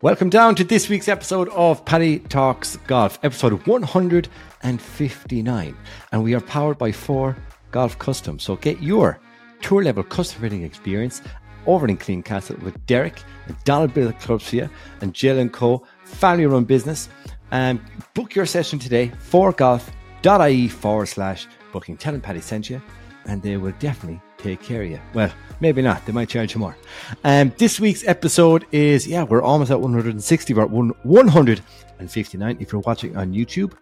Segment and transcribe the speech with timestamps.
[0.00, 5.76] Welcome down to this week's episode of Paddy Talks Golf, episode 159.
[6.12, 7.36] And we are powered by Four
[7.72, 8.38] Golf Custom.
[8.38, 9.18] So get your
[9.60, 11.20] tour level custom fitting experience
[11.66, 15.84] over in Clean Castle with Derek and Donald Bill Clubs you and Jill and Co.
[16.04, 17.08] Family run business.
[17.50, 17.80] And
[18.14, 21.96] book your session today for foregolf.ie forward slash booking.
[21.96, 22.80] Tell them Paddy sent you
[23.24, 25.00] and they will definitely take care of you.
[25.14, 26.04] Well, maybe not.
[26.06, 26.76] They might charge you more.
[27.24, 30.54] Um, this week's episode is, yeah, we're almost at 160.
[30.54, 33.72] We're at 159 if you're watching on YouTube.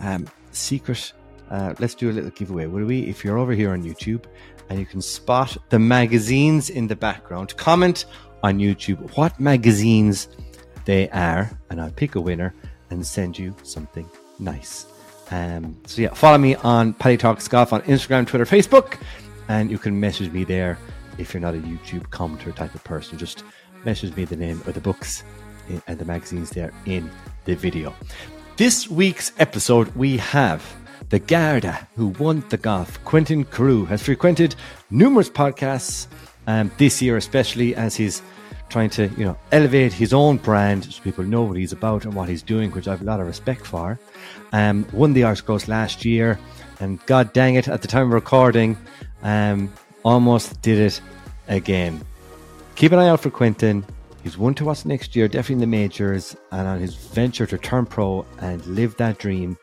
[0.00, 1.12] Um, secret,
[1.50, 3.02] uh, let's do a little giveaway, will we?
[3.02, 4.24] If you're over here on YouTube
[4.70, 8.06] and you can spot the magazines in the background, comment
[8.42, 10.28] on YouTube what magazines
[10.84, 12.54] they are, and I'll pick a winner
[12.90, 14.08] and send you something
[14.38, 14.86] nice.
[15.30, 18.98] Um, so yeah, follow me on Paddy Talks Golf on Instagram, Twitter, Facebook,
[19.48, 20.78] and you can message me there
[21.18, 23.18] if you're not a YouTube commenter type of person.
[23.18, 23.44] Just
[23.84, 25.24] message me the name of the books
[25.86, 27.10] and the magazines there in
[27.44, 27.94] the video.
[28.56, 30.62] This week's episode, we have
[31.10, 33.02] the Garda who won the golf.
[33.04, 34.54] Quentin Carew has frequented
[34.90, 36.06] numerous podcasts
[36.46, 38.22] um, this year, especially as he's
[38.68, 42.14] trying to, you know, elevate his own brand so people know what he's about and
[42.14, 43.98] what he's doing, which I have a lot of respect for.
[44.52, 46.38] Um, won the Irish Close last year,
[46.80, 48.76] and God dang it, at the time of recording,
[49.24, 49.72] um,
[50.04, 51.00] almost did it
[51.48, 52.00] again.
[52.76, 53.84] Keep an eye out for Quentin.
[54.22, 57.58] He's one to watch next year, definitely in the majors, and on his venture to
[57.58, 59.58] turn pro and live that dream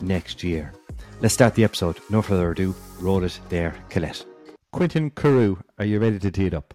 [0.00, 0.72] next year.
[1.20, 1.98] Let's start the episode.
[2.10, 4.24] No further ado, roll it there, Colette.
[4.72, 6.74] Quentin Carew, are you ready to tee it up?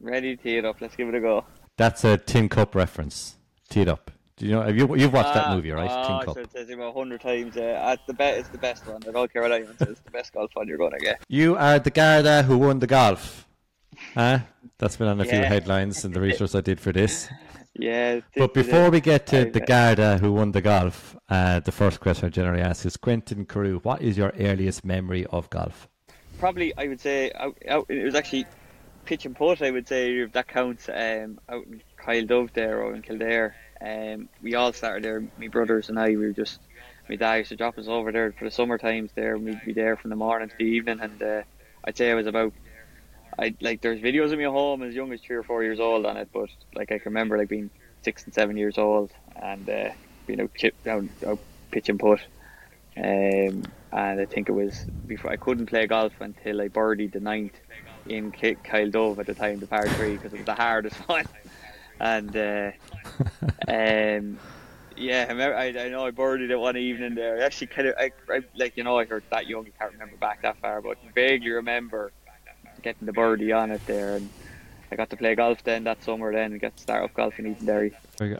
[0.00, 0.80] Ready to tee it up.
[0.80, 1.44] Let's give it a go.
[1.76, 3.36] That's a Tin Cup reference.
[3.68, 4.10] Tee it up.
[4.40, 4.62] Do you know?
[4.62, 5.90] Have you you've watched uh, that movie, right?
[5.90, 6.38] Oh, Tin Cup.
[6.38, 7.58] I've said it about hundred times.
[7.58, 8.98] Uh, at the best, it's the best one.
[9.00, 10.00] The don't care what anyone says.
[10.02, 11.22] the best golf one you're going to get.
[11.28, 13.46] You are the Garda who won the golf.
[14.14, 14.38] Huh?
[14.78, 15.30] That's been on a yeah.
[15.30, 17.28] few headlines in the research I did for this.
[17.74, 18.20] Yeah.
[18.36, 22.26] But before we get to the Garda who won the golf, uh, the first question
[22.26, 25.88] I generally ask is Quentin Carew, what is your earliest memory of golf?
[26.40, 28.44] Probably, I would say, out, out, it was actually
[29.04, 32.82] pitch and putt, I would say, if that counts, um, out in Kyle Dove there
[32.82, 33.54] or in Kildare.
[33.84, 36.60] Um, we all started there, my brothers and I, we were just,
[37.08, 39.72] my dad used to drop us over there for the summer times there, we'd be
[39.72, 41.42] there from the morning to the evening, and uh,
[41.84, 42.52] I'd say I was about,
[43.38, 45.80] I like, there's videos of me at home as young as three or four years
[45.80, 47.70] old on it, but like I can remember like being
[48.02, 49.10] six and seven years old
[49.40, 49.90] and uh,
[50.26, 51.38] being out, chip, out
[51.70, 52.20] pitch and putt.
[52.96, 57.20] Um, and I think it was before I couldn't play golf until I birdied the
[57.20, 57.54] ninth
[58.06, 61.24] in Kyle Dove at the time, the par three, because it was the hardest one.
[62.00, 62.70] And uh,
[63.68, 64.38] um,
[64.96, 67.40] yeah, I, remember, I, I know I birdied it one evening there.
[67.40, 69.92] I actually kind of, I, I, like you know, I heard that young, I can't
[69.92, 72.12] remember back that far, but vaguely remember
[72.82, 74.28] getting the birdie on it there, and
[74.90, 76.32] I got to play golf then that summer.
[76.32, 77.94] Then and got to start off golf in Edenderry.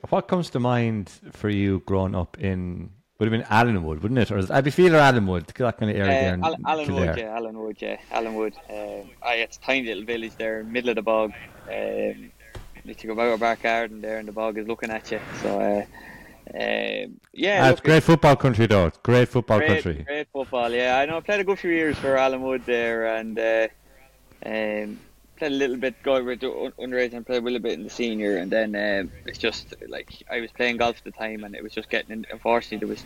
[0.08, 4.30] What comes to mind for you growing up in would have been Allenwood, wouldn't it?
[4.30, 5.46] Or Abbeyfeale or Allenwood?
[5.46, 6.56] That kind of area uh, there.
[6.64, 8.54] Allenwood, yeah, Allenwood, yeah, Allenwood.
[8.70, 11.32] Um, I, it's a tiny little village there, middle of the bog.
[11.68, 12.32] Um,
[12.98, 15.20] you go by a back garden there, and the bog is looking at you.
[15.42, 15.84] So, uh,
[16.52, 18.86] um, yeah, ah, it's great football country, though.
[18.86, 20.04] It's great football great, country.
[20.06, 20.98] Great football, yeah.
[20.98, 21.18] I know.
[21.18, 23.68] I played a good few years for Allenwood there, and uh,
[24.44, 24.98] um,
[25.36, 28.36] played a little bit going with underage and played a little bit in the senior,
[28.36, 31.62] and then um, it's just like I was playing golf at the time, and it
[31.62, 32.10] was just getting.
[32.10, 33.04] In, unfortunately, there was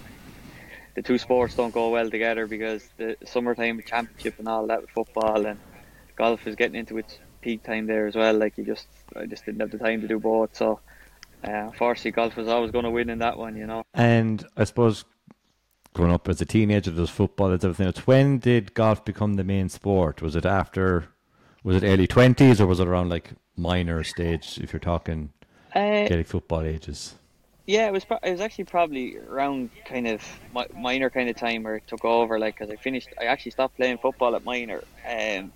[0.94, 4.90] the two sports don't go well together because the summertime championship and all that with
[4.90, 5.58] football and
[6.16, 8.34] golf is getting into its peak time there as well.
[8.34, 10.56] Like you just, I just didn't have the time to do both.
[10.56, 10.80] So,
[11.46, 13.84] uh, unfortunately, golf was always going to win in that one, you know.
[13.92, 15.04] And I suppose
[15.92, 18.06] growing up as a teenager, there's football, there's everything else.
[18.06, 20.22] When did golf become the main sport?
[20.22, 21.08] Was it after
[21.62, 24.58] was it early twenties or was it around like minor stage?
[24.62, 25.30] If you're talking
[25.74, 27.14] uh, Gaelic football ages.
[27.66, 28.04] Yeah, it was.
[28.04, 30.22] Pro- it was actually probably around kind of
[30.54, 32.38] mi- minor kind of time where it took over.
[32.38, 35.50] Like, because I finished, I actually stopped playing football at minor, um,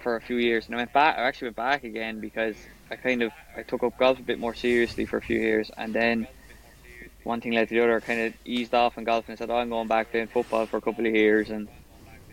[0.00, 1.18] for a few years, and I went back.
[1.18, 2.56] I actually went back again because
[2.90, 5.70] I kind of I took up golf a bit more seriously for a few years,
[5.76, 6.26] and then
[7.24, 7.96] one thing led to the other.
[7.96, 10.66] I kind of eased off in golf and said, "Oh, I'm going back playing football
[10.66, 11.68] for a couple of years," and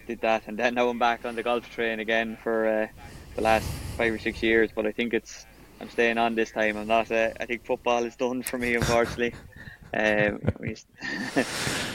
[0.07, 2.87] did that, and then now I'm back on the golf train again for uh,
[3.35, 4.71] the last five or six years.
[4.73, 5.45] But I think it's
[5.79, 6.77] I'm staying on this time.
[6.77, 7.11] I'm not.
[7.11, 9.33] Uh, I think football is done for me, unfortunately.
[9.93, 10.39] um,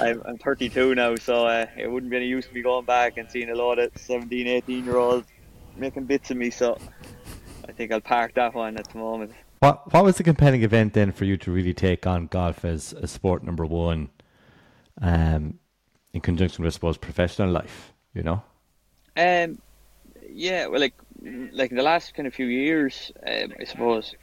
[0.01, 3.17] I'm, I'm 32 now, so uh, it wouldn't be any use to me going back
[3.17, 5.27] and seeing a lot of 17, 18 year olds
[5.77, 6.51] making bits of me.
[6.51, 6.79] So
[7.69, 9.33] I think I'll park that one at the moment.
[9.61, 12.93] What What was the compelling event then for you to really take on golf as
[12.95, 14.11] a sport number one,
[15.01, 15.59] um,
[16.13, 17.93] in conjunction with I suppose professional life?
[18.15, 18.43] you know?
[19.17, 19.59] Um,
[20.29, 20.95] yeah, well, like
[21.53, 24.15] like the last kind of few years, um, I suppose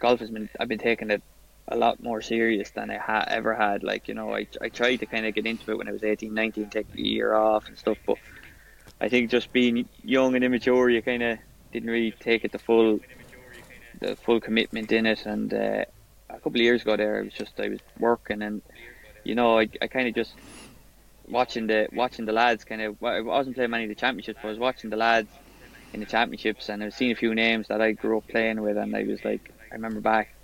[0.00, 1.22] golf has been I've been taking it
[1.68, 3.82] a lot more serious than I ha- ever had.
[3.82, 6.04] Like you know, I I tried to kind of get into it when I was
[6.04, 8.18] 18, 19, take a year off and stuff, but
[9.04, 11.38] I think just being young and immature, you kind of
[11.74, 13.00] didn't really take it the full
[14.00, 15.26] the full commitment in it.
[15.26, 15.84] And uh,
[16.30, 18.62] a couple of years ago, there, I was just I was working, and
[19.22, 20.32] you know, I, I kind of just
[21.28, 22.64] watching the watching the lads.
[22.64, 25.28] Kind of, I wasn't playing many of the championships, but I was watching the lads
[25.92, 28.62] in the championships, and I was seeing a few names that I grew up playing
[28.62, 30.34] with, and I was like, I remember back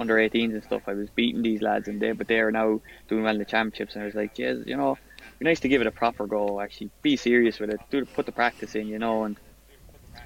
[0.00, 2.80] under 18s and stuff, I was beating these lads, and they but they are now
[3.06, 4.98] doing well in the championships, and I was like, yeah, you know,
[5.38, 6.60] be nice to give it a proper go.
[6.60, 9.36] Actually, be serious with it, do put the practice in, you know, and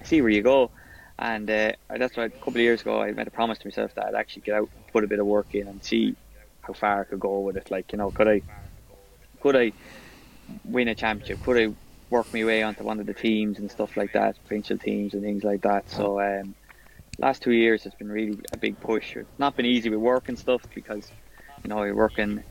[0.05, 0.71] see where you go.
[1.19, 3.95] And uh, that's why a couple of years ago I made a promise to myself
[3.97, 6.15] that I'd actually get out, put a bit of work in, and see
[6.61, 7.71] how far I could go with it.
[7.71, 8.43] Like, you know, could I,
[9.41, 9.73] could I
[10.65, 11.43] win a championship?
[11.45, 11.75] Could I
[12.11, 15.23] work my way onto one of the teams and stuff like that, provincial teams and
[15.23, 15.91] things like that.
[15.91, 16.55] So, um,
[17.19, 19.17] last two years it's been really a big push.
[19.17, 21.11] It's not been easy with work and stuff because,
[21.63, 22.43] you know, you're working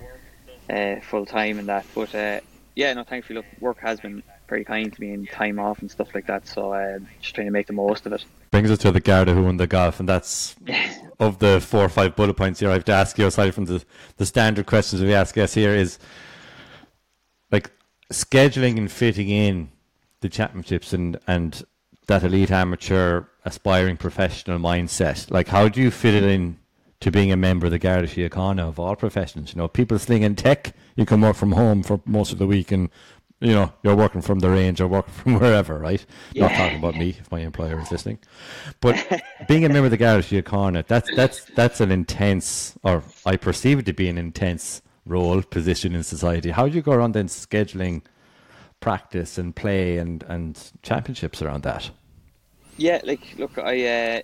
[0.69, 1.85] uh, full time and that.
[1.93, 2.39] But uh,
[2.75, 5.91] yeah, no, thankfully, look, work has been very kind to me and time off and
[5.91, 6.47] stuff like that.
[6.47, 8.23] So uh, just trying to make the most of it.
[8.51, 10.55] Brings us to the Garda who won the golf, and that's
[11.19, 13.65] of the four or five bullet points here I have to ask you, aside from
[13.65, 13.83] the,
[14.17, 15.99] the standard questions we ask guests here, is
[17.51, 17.71] like
[18.11, 19.69] scheduling and fitting in
[20.21, 21.65] the championships and, and
[22.07, 25.29] that elite amateur aspiring professional mindset.
[25.29, 26.57] Like, how do you fit it in
[26.99, 29.53] to being a member of the Garda Síochána of all professions?
[29.53, 32.71] You know, people slinging tech, you can work from home for most of the week
[32.71, 32.89] and
[33.39, 36.03] you know, you're working from the range or working from wherever, right?
[36.33, 36.47] Yeah.
[36.47, 38.19] Not talking about me if my employer is listening.
[38.81, 43.35] But being a member of the Garda Síochána, that's that's that's an intense or I
[43.35, 46.51] perceive it to be an intense role, position in society.
[46.51, 48.01] How do you go around then scheduling
[48.79, 51.89] practice and play and, and championships around that?
[52.77, 54.21] Yeah, like look, I uh,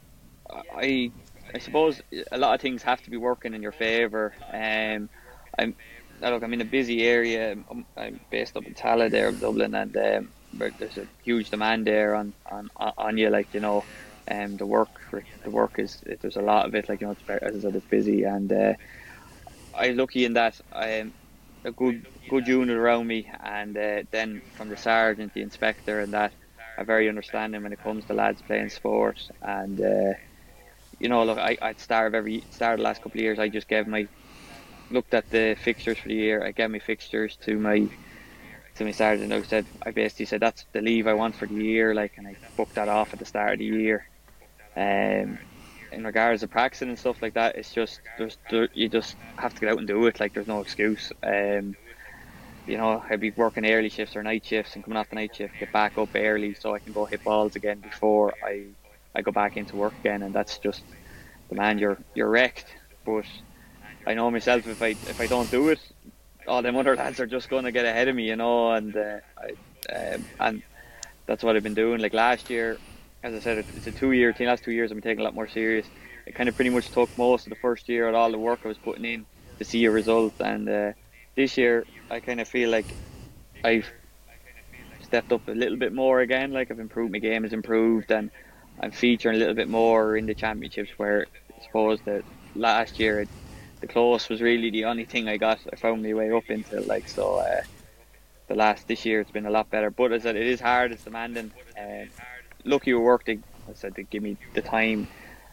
[0.75, 1.11] I
[1.53, 2.01] I suppose
[2.31, 4.33] a lot of things have to be working in your favour.
[4.51, 5.09] Um,
[5.57, 5.75] I'm
[6.19, 7.51] look, I'm in a busy area.
[7.51, 10.33] I'm, I'm based up in Tallaght there, Dublin, and um,
[10.79, 13.29] there's a huge demand there on, on on you.
[13.29, 13.85] Like you know,
[14.29, 14.91] um, the work
[15.43, 16.89] the work is there's a lot of it.
[16.89, 18.73] Like you know, it's as I said, it's busy, and uh,
[19.73, 21.13] I'm lucky in that I'm
[21.65, 26.13] a good good unit around me, and uh, then from the sergeant, the inspector, and
[26.13, 26.33] that
[26.77, 29.19] are very understanding when it comes to lads playing sport.
[29.41, 30.13] And uh,
[31.03, 33.37] you know, look, I I start every start the last couple of years.
[33.37, 34.07] I just gave my
[34.89, 36.45] looked at the fixtures for the year.
[36.45, 37.89] I gave my fixtures to my
[38.75, 39.33] to my sergeant.
[39.33, 42.25] I said I basically said that's the leave I want for the year, like, and
[42.25, 44.05] I booked that off at the start of the year.
[44.77, 45.37] Um,
[45.91, 49.53] in regards to practicing and stuff like that, it's just there's there, you just have
[49.55, 50.21] to get out and do it.
[50.21, 51.11] Like there's no excuse.
[51.21, 51.75] Um,
[52.65, 55.35] you know, I'd be working early shifts or night shifts and coming off the night
[55.35, 58.67] shift, get back up early so I can go hit balls again before I
[59.15, 60.83] I go back into work again, and that's just
[61.49, 62.67] the man you're you're wrecked.
[63.05, 63.25] But
[64.07, 65.79] I know myself if I if I don't do it,
[66.47, 68.95] all them other lads are just going to get ahead of me, you know, and
[68.95, 70.63] uh, I, um, and
[71.25, 72.01] that's what I've been doing.
[72.01, 72.77] Like last year,
[73.21, 74.47] as I said, it's a two-year thing.
[74.47, 75.85] Last two years, I've been taking a lot more serious.
[76.25, 78.61] It kind of pretty much took most of the first year at all the work
[78.63, 79.25] I was putting in
[79.59, 80.91] to see a result, and uh,
[81.35, 82.85] this year I kind of feel like
[83.63, 83.89] I've
[85.01, 86.51] stepped up a little bit more again.
[86.51, 88.31] Like I've improved, my game has improved, and
[88.79, 90.91] I'm featuring a little bit more in the championships.
[90.97, 91.27] Where
[91.57, 92.23] I suppose that
[92.55, 93.25] last year
[93.81, 95.59] the close was really the only thing I got.
[95.71, 97.37] I found my way up into like so.
[97.37, 97.61] Uh,
[98.47, 100.59] the last this year it's been a lot better, but as I said, it is
[100.59, 100.91] hard.
[100.91, 101.51] It's demanding.
[101.79, 102.09] Um,
[102.65, 103.29] lucky with worked.
[103.29, 103.39] I
[103.73, 105.07] said, to give me the time,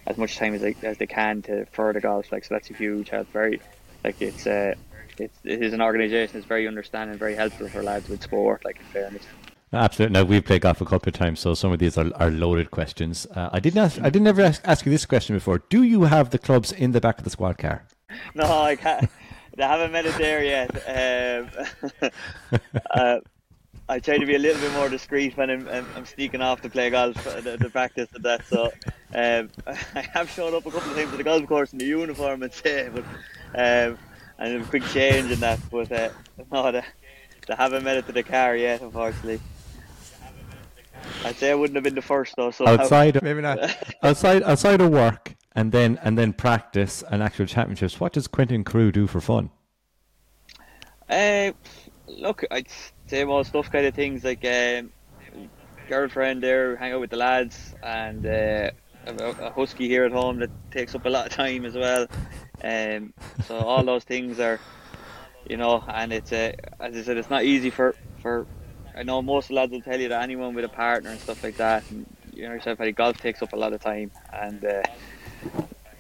[0.07, 2.33] as much time as they, as they can to further golf.
[2.33, 3.29] Like so, that's a huge help.
[3.33, 3.61] Very,
[4.05, 4.75] like it's uh,
[5.19, 8.65] it's it is an organisation that's very understanding, very helpful for lads with sport.
[8.65, 9.25] Like in fairness.
[9.73, 10.15] Absolutely.
[10.15, 12.71] Now we've played golf a couple of times, so some of these are, are loaded
[12.73, 13.27] questions.
[13.35, 15.59] Uh, I didn't ask, I didn't ever ask, ask, you this question before.
[15.69, 17.87] Do you have the clubs in the back of the squad car?
[18.35, 19.09] No, I can't.
[19.59, 20.71] I haven't met it there yet.
[22.03, 22.11] Um,
[22.91, 23.19] uh,
[23.89, 26.63] I try to be a little bit more discreet when I'm, I'm, I'm sneaking off
[26.63, 28.47] to play golf, the, the practice and that.
[28.47, 28.73] So
[29.15, 29.51] um,
[29.95, 32.43] I have shown up a couple of times at the golf course in the uniform
[32.43, 33.05] and say, but
[33.55, 33.99] um,
[34.39, 35.61] and a quick change in that.
[35.71, 36.11] But uh,
[36.51, 36.83] no,
[37.49, 39.41] haven't made it to the car yet, unfortunately.
[41.25, 42.51] I'd say I wouldn't have been the first though.
[42.51, 43.59] So outside, maybe not.
[44.03, 48.01] outside, outside of work, and then and then practice and actual championships.
[48.01, 49.51] What does Quentin Carew do for fun?
[51.09, 51.53] Uh,
[52.07, 52.69] look, I'd
[53.07, 54.91] same old stuff kind of things like um,
[55.89, 58.71] girlfriend there, hang out with the lads, and uh,
[59.07, 62.07] a, a, husky here at home that takes up a lot of time as well.
[62.63, 63.13] Um,
[63.47, 64.61] so all those things are,
[65.49, 68.47] you know, and it's uh, as I said, it's not easy for for.
[68.95, 71.57] I know most lads will tell you that anyone with a partner and stuff like
[71.59, 74.83] that, and you know yourself, golf takes up a lot of time, and uh,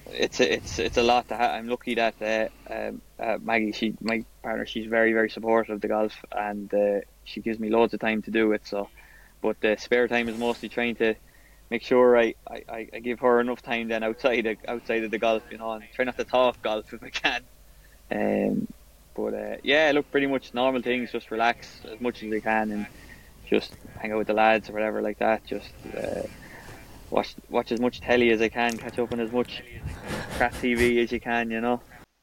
[0.07, 1.29] it's a, it's it's a lot.
[1.29, 5.31] To ha- I'm lucky that uh, um, uh, Maggie, she my partner, she's very very
[5.31, 8.67] supportive of the golf, and uh, she gives me loads of time to do it.
[8.67, 8.89] So,
[9.43, 11.15] but the spare time is mostly trying to
[11.71, 15.21] make sure I, I, I give her enough time then outside of, outside of the
[15.21, 17.49] golf, you know, and try not to talk golf if I can.
[18.13, 18.69] Um,
[19.15, 21.13] but uh, yeah, look, pretty much normal things.
[21.13, 22.87] Just relax as much as I can and
[23.49, 25.45] just hang out with the lads or whatever like that.
[25.45, 26.23] Just uh,
[27.11, 29.63] watch watch as much telly as I can, catch up on as much
[30.37, 31.81] crap TV as you can, you know.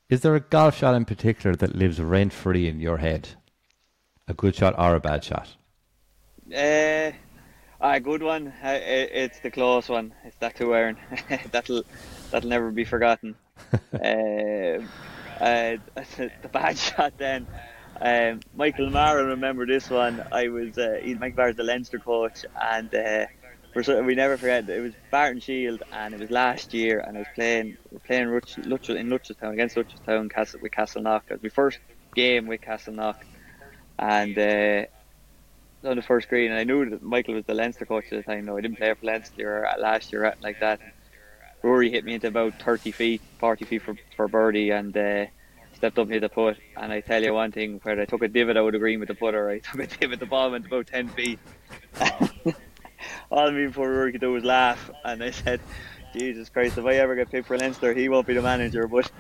[0.09, 3.29] Is there a golf shot in particular that lives rent free in your head?
[4.27, 5.55] A good shot or a bad shot?
[6.53, 7.11] Uh,
[7.81, 8.53] a good one.
[8.63, 10.13] It's the close one.
[10.23, 10.97] It's that two iron.
[11.51, 11.83] that'll
[12.31, 13.35] that'll never be forgotten.
[13.93, 14.79] uh,
[15.39, 15.77] uh,
[16.17, 17.47] the bad shot then.
[17.99, 20.21] Um, Michael Mara, remember this one.
[20.31, 23.25] I was uh, Mike Barr's the Leinster coach, and uh,
[23.75, 27.27] we never forget it was Barton Shield, and it was last year, and I was
[27.35, 28.29] playing we playing in
[28.63, 31.23] Luttrellstown against Luttrellstown Castle, with Castleknock.
[31.29, 31.79] It was my first
[32.15, 33.15] game with Castleknock,
[33.99, 34.85] and uh,
[35.87, 38.23] on the first green, and I knew that Michael was the Leinster coach at the
[38.23, 38.45] time.
[38.45, 40.79] No, I didn't play for Leinster last year like that.
[41.63, 45.25] Rory hit me into about 30 feet, 40 feet for, for birdie, and uh,
[45.73, 46.57] stepped up near the putt.
[46.75, 48.99] And I tell you one thing, where I took a divot out of the green
[48.99, 51.39] with the putter, I took a divot, the ball went about 10 feet.
[53.31, 55.59] All me before Rory could do was laugh, and I said,
[56.13, 58.87] Jesus Christ, if I ever get picked for Leinster, he won't be the manager.
[58.87, 59.11] But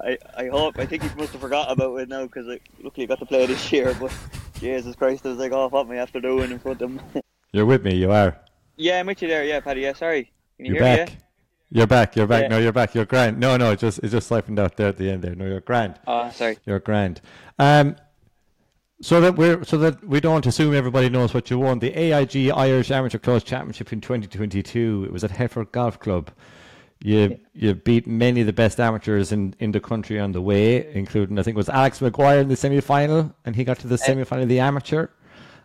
[0.00, 2.46] I, I hope, I think he must have forgot about it now because
[2.82, 3.96] luckily I got to play this year.
[3.98, 4.12] But
[4.60, 7.22] Jesus Christ, I was like, oh, what me after doing in front of him.
[7.52, 8.38] You're with me, you are.
[8.76, 9.44] Yeah, I'm with you there.
[9.44, 9.80] Yeah, Paddy.
[9.80, 10.30] Yeah, sorry.
[10.56, 11.08] Can you you're hear back.
[11.08, 11.24] Me, yeah?
[11.70, 12.16] You're back.
[12.16, 12.44] You're back.
[12.44, 12.48] Yeah.
[12.48, 12.94] No, you're back.
[12.94, 13.38] You're grand.
[13.38, 15.34] No, no, it just it just siphoned out there at the end there.
[15.34, 16.00] No, you're grand.
[16.06, 16.58] Oh, sorry.
[16.64, 17.20] You're grand.
[17.58, 17.96] Um,
[19.00, 21.78] so that we're so that we don't assume everybody knows what you won.
[21.78, 25.04] The AIG Irish Amateur Close Championship in 2022.
[25.06, 26.30] It was at Headfort Golf Club.
[27.00, 27.36] You yeah.
[27.52, 31.38] you beat many of the best amateurs in, in the country on the way, including
[31.38, 33.98] I think it was Alex Maguire in the semi final, and he got to the
[33.98, 35.08] semi final of the amateur.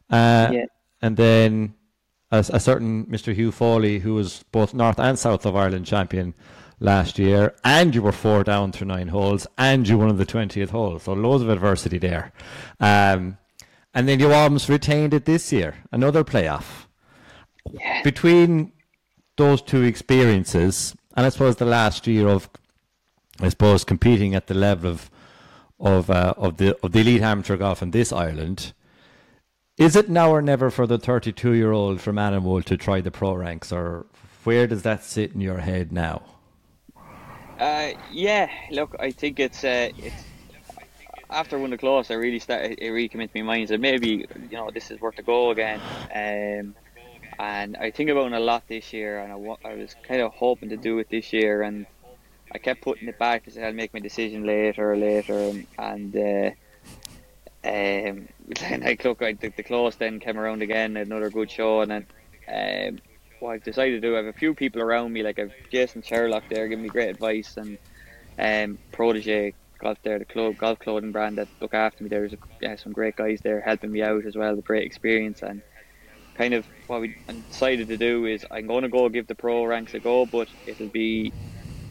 [0.10, 0.66] Uh, yeah.
[1.02, 1.74] And then
[2.34, 3.34] a, a, certain Mr.
[3.34, 6.34] Hugh Foley, who was both North and South of Ireland champion
[6.80, 10.72] last year, and you were four down through nine holes, and you won the twentieth
[10.72, 10.98] hole.
[10.98, 12.34] So loads of adversity there.
[12.80, 13.38] Um,
[13.94, 16.88] and then you almost retained it this year, another playoff.
[17.72, 18.02] Yeah.
[18.02, 18.72] Between
[19.38, 22.50] those two experiences, and I suppose the last year of,
[23.40, 25.12] I suppose, competing at the level of
[25.80, 28.74] of uh, of the of the elite amateur golf in this Ireland.
[29.78, 33.10] Is it now or never for the 32 year old from Animal to try the
[33.10, 34.06] pro ranks, or
[34.44, 36.22] where does that sit in your head now?
[37.60, 40.24] Uh, yeah, look, I think it's uh, it's
[41.32, 42.78] after the close, I really started.
[42.78, 45.50] It really came into my mind that maybe you know this is worth a go
[45.50, 45.82] again.
[46.14, 46.76] Um,
[47.40, 50.34] and I think about it a lot this year, and I, I was kind of
[50.34, 51.88] hoping to do it this year, and
[52.52, 56.52] I kept putting it back because I'll make my decision later, later, and, and uh,
[57.66, 58.28] um,
[58.60, 61.92] then I look, I, the, the close then came around again, another good show, and
[61.92, 62.08] then
[62.48, 63.00] um,
[63.40, 66.02] what I've decided to do, I have a few people around me, like I've Jason
[66.02, 67.78] Sherlock there giving me great advice, and
[68.40, 72.10] um, Protege Golf there, the club golf clothing brand that look after me.
[72.10, 75.62] There's yeah, some great guys there helping me out as well, a great experience, and
[76.36, 77.16] kind of what we
[77.50, 80.48] decided to do is I'm going to go give the pro ranks a go, but
[80.66, 81.32] it'll be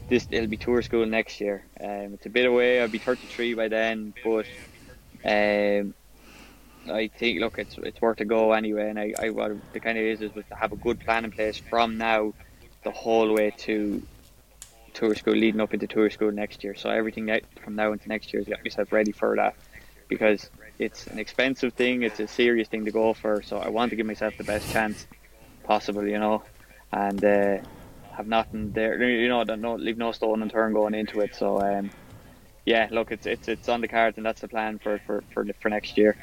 [0.08, 1.64] this it'll be tour school next year.
[1.80, 2.80] Um, it's a bit away.
[2.80, 4.46] I'll be 33 by then, but
[5.24, 5.94] um,
[6.90, 8.90] I think look, it's it's worth a go anyway.
[8.90, 11.30] And I, I what the kind of is is to have a good plan in
[11.30, 12.34] place from now,
[12.82, 14.02] the whole way to
[14.94, 16.74] tour school, leading up into tour school next year.
[16.74, 17.30] So everything
[17.62, 19.54] from now into next year is get myself ready for that
[20.08, 23.42] because it's an expensive thing, it's a serious thing to go for.
[23.42, 25.06] So I want to give myself the best chance
[25.64, 26.42] possible, you know,
[26.92, 27.58] and uh,
[28.16, 31.34] have nothing there, you know, no, leave no stone unturned going into it.
[31.34, 31.90] So um,
[32.64, 35.46] yeah, look, it's it's it's on the cards, and that's the plan for for for,
[35.60, 36.16] for next year.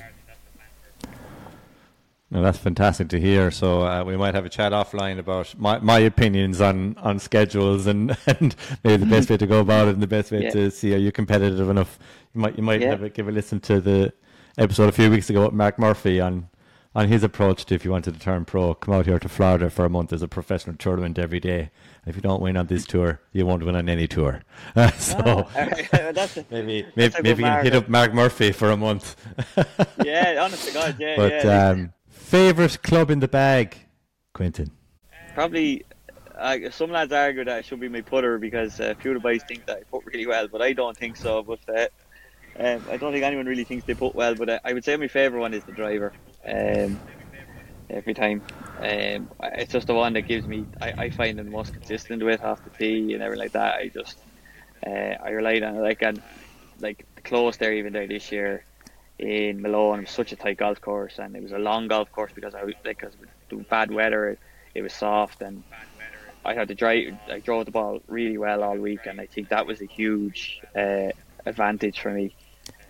[2.31, 3.49] No, that's fantastic to hear.
[3.49, 7.87] So uh, we might have a chat offline about my, my opinions on, on schedules
[7.87, 10.51] and, and maybe the best way to go about it and the best way yeah.
[10.51, 11.97] to see are you competitive enough.
[12.35, 12.89] You might you might yeah.
[12.89, 14.13] have a, give a listen to the
[14.59, 16.48] episode a few weeks ago with Mark Murphy on
[16.95, 19.69] on his approach to if you wanted to turn pro, come out here to Florida
[19.69, 21.69] for a month as a professional tournament every day.
[22.05, 24.41] If you don't win on this tour, you won't win on any tour.
[24.75, 29.15] Uh, so a, maybe maybe maybe you can hit up Mark Murphy for a month.
[30.03, 31.69] yeah, honestly, God, yeah, but, yeah.
[31.69, 33.75] Um, favorite club in the bag,
[34.33, 34.71] Quentin?
[35.33, 35.85] Probably.
[36.35, 39.15] Uh, some lads argue that it should be my putter because uh, a few of
[39.15, 41.43] the boys think that I put really well, but I don't think so.
[41.43, 41.87] But uh,
[42.57, 44.95] um, I don't think anyone really thinks they put well, but uh, I would say
[44.95, 46.13] my favourite one is the driver.
[46.47, 47.01] Um,
[47.89, 48.43] every time.
[48.81, 50.69] Um, it's just the one that gives me.
[50.81, 53.75] I, I find the most consistent with off the tee and everything like that.
[53.75, 54.17] I just
[54.85, 54.89] uh,
[55.23, 55.81] I relied on it.
[55.81, 56.23] Like and
[56.79, 58.65] like the close there even there this year
[59.19, 59.99] in Malone.
[59.99, 62.55] It was such a tight golf course and it was a long golf course because
[62.55, 63.15] I like because
[63.51, 64.39] with bad weather it,
[64.75, 65.63] it was soft and
[66.45, 67.19] I had to drive.
[67.31, 70.61] I drove the ball really well all week and I think that was a huge
[70.77, 71.09] uh,
[71.45, 72.35] advantage for me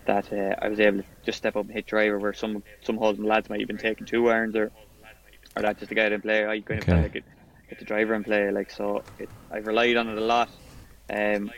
[0.06, 2.96] that uh, I was able to just step up and hit driver where some some
[2.96, 4.70] holes lads might have been taking two irons or
[5.56, 6.46] or that just to get in play.
[6.46, 7.08] I kind of okay.
[7.08, 7.24] get,
[7.68, 9.02] get the driver in play like so.
[9.18, 10.48] It, I've relied on it a lot.
[11.12, 11.50] Um,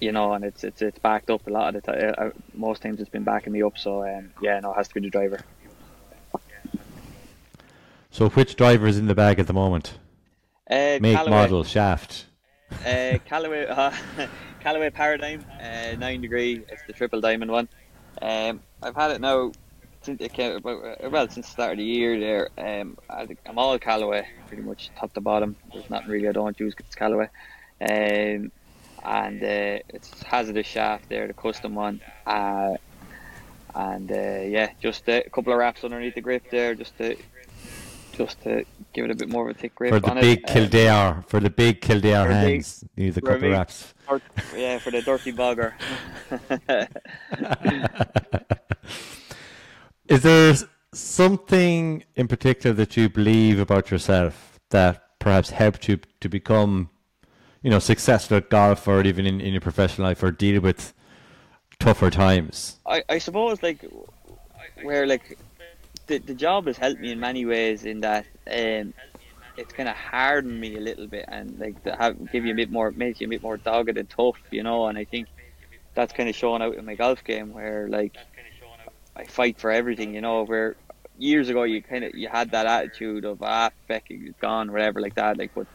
[0.00, 2.14] you know, and it's it's it's backed up a lot of the time.
[2.18, 3.78] Uh, most times it's been backing me up.
[3.78, 5.40] So um, yeah, no, it has to be the driver.
[8.10, 9.94] So which driver is in the bag at the moment?
[10.70, 11.30] Uh, Make, Callaway.
[11.30, 12.26] model, shaft.
[12.86, 13.92] Uh, Callaway, uh,
[14.60, 16.62] Callaway Paradigm, uh, nine degree.
[16.68, 17.68] It's the triple diamond one.
[18.20, 19.52] Um, I've had it now
[20.02, 22.18] since it came about, uh, well since the start of the year.
[22.18, 25.56] There, um, I am all Callaway, pretty much top to bottom.
[25.72, 26.74] There's nothing really I don't use.
[26.78, 27.28] It's Callaway.
[27.80, 28.52] Um,
[29.04, 32.00] and uh, it's HZRDUS shaft there, the custom one.
[32.26, 32.76] Uh,
[33.74, 37.16] and uh, yeah, just a couple of wraps underneath the grip there, just to
[38.12, 40.46] just to give it a bit more of a thick grip for the big it.
[40.46, 42.84] Kildare uh, for the big Kildare hands.
[42.94, 43.94] Big, need a couple of wraps.
[44.56, 45.72] yeah, for the dirty bogger.
[50.08, 50.54] Is there
[50.92, 56.90] something in particular that you believe about yourself that perhaps helped you to become
[57.62, 60.92] you know, successful at golf or even in, in your professional life or deal with
[61.78, 62.78] tougher times?
[62.86, 63.84] I, I suppose like
[64.82, 65.38] where like
[66.06, 68.94] the the job has helped me in many ways in that um,
[69.56, 72.56] it's kind of hardened me a little bit and like to have give you a
[72.56, 74.86] bit more makes you a bit more dogged and tough, you know.
[74.86, 75.28] And I think
[75.94, 78.14] that's kind of showing out in my golf game where like
[79.16, 80.44] I fight for everything, you know.
[80.44, 80.76] Where
[81.18, 85.00] years ago you kind of you had that attitude of ah, feck, it's gone, whatever,
[85.00, 85.38] like that.
[85.38, 85.66] Like, but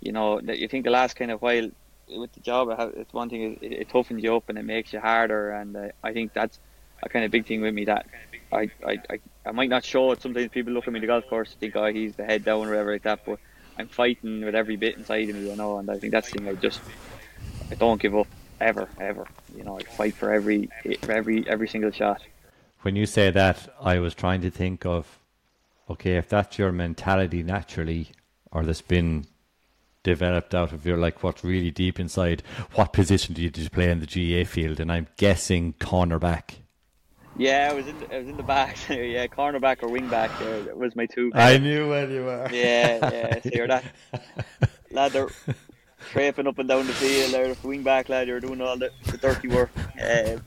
[0.00, 1.70] you know, that you think the last kind of while
[2.08, 5.00] with the job, it's one thing it, it toughens you up and it makes you
[5.00, 6.58] harder, and uh, I think that's
[7.02, 8.06] a kind of big thing with me that
[8.54, 10.22] I, I, I, I might not show it.
[10.22, 12.70] Sometimes people look at me the golf course think, oh, he's the head down or
[12.70, 13.38] whatever like that, but
[13.78, 16.38] I'm fighting with every bit inside of me, you know, and I think that's the
[16.38, 16.48] thing.
[16.48, 16.80] I just
[17.70, 18.28] I don't give up
[18.60, 19.26] ever, ever.
[19.56, 20.70] You know, I fight for every
[21.02, 22.22] for every every single shot.
[22.82, 25.18] When you say that, I was trying to think of,
[25.88, 28.08] okay, if that's your mentality naturally,
[28.52, 29.26] or there's been
[30.02, 32.42] developed out of your like what's really deep inside.
[32.74, 34.78] What position do you, play in the GAA field?
[34.78, 36.56] And I'm guessing cornerback.
[37.36, 38.76] Yeah, I was in the, I was in the back.
[38.88, 40.30] yeah, cornerback or wingback.
[40.40, 41.32] Uh, that was my two.
[41.34, 42.48] I knew where you were.
[42.52, 43.40] Yeah, yeah.
[43.40, 43.84] So you're that
[44.92, 45.12] lad.
[45.12, 45.28] They're
[46.10, 47.32] traiping up and down the field.
[47.32, 48.28] There, the wingback lad.
[48.28, 49.70] You're doing all the, the dirty work.
[50.00, 50.42] Um,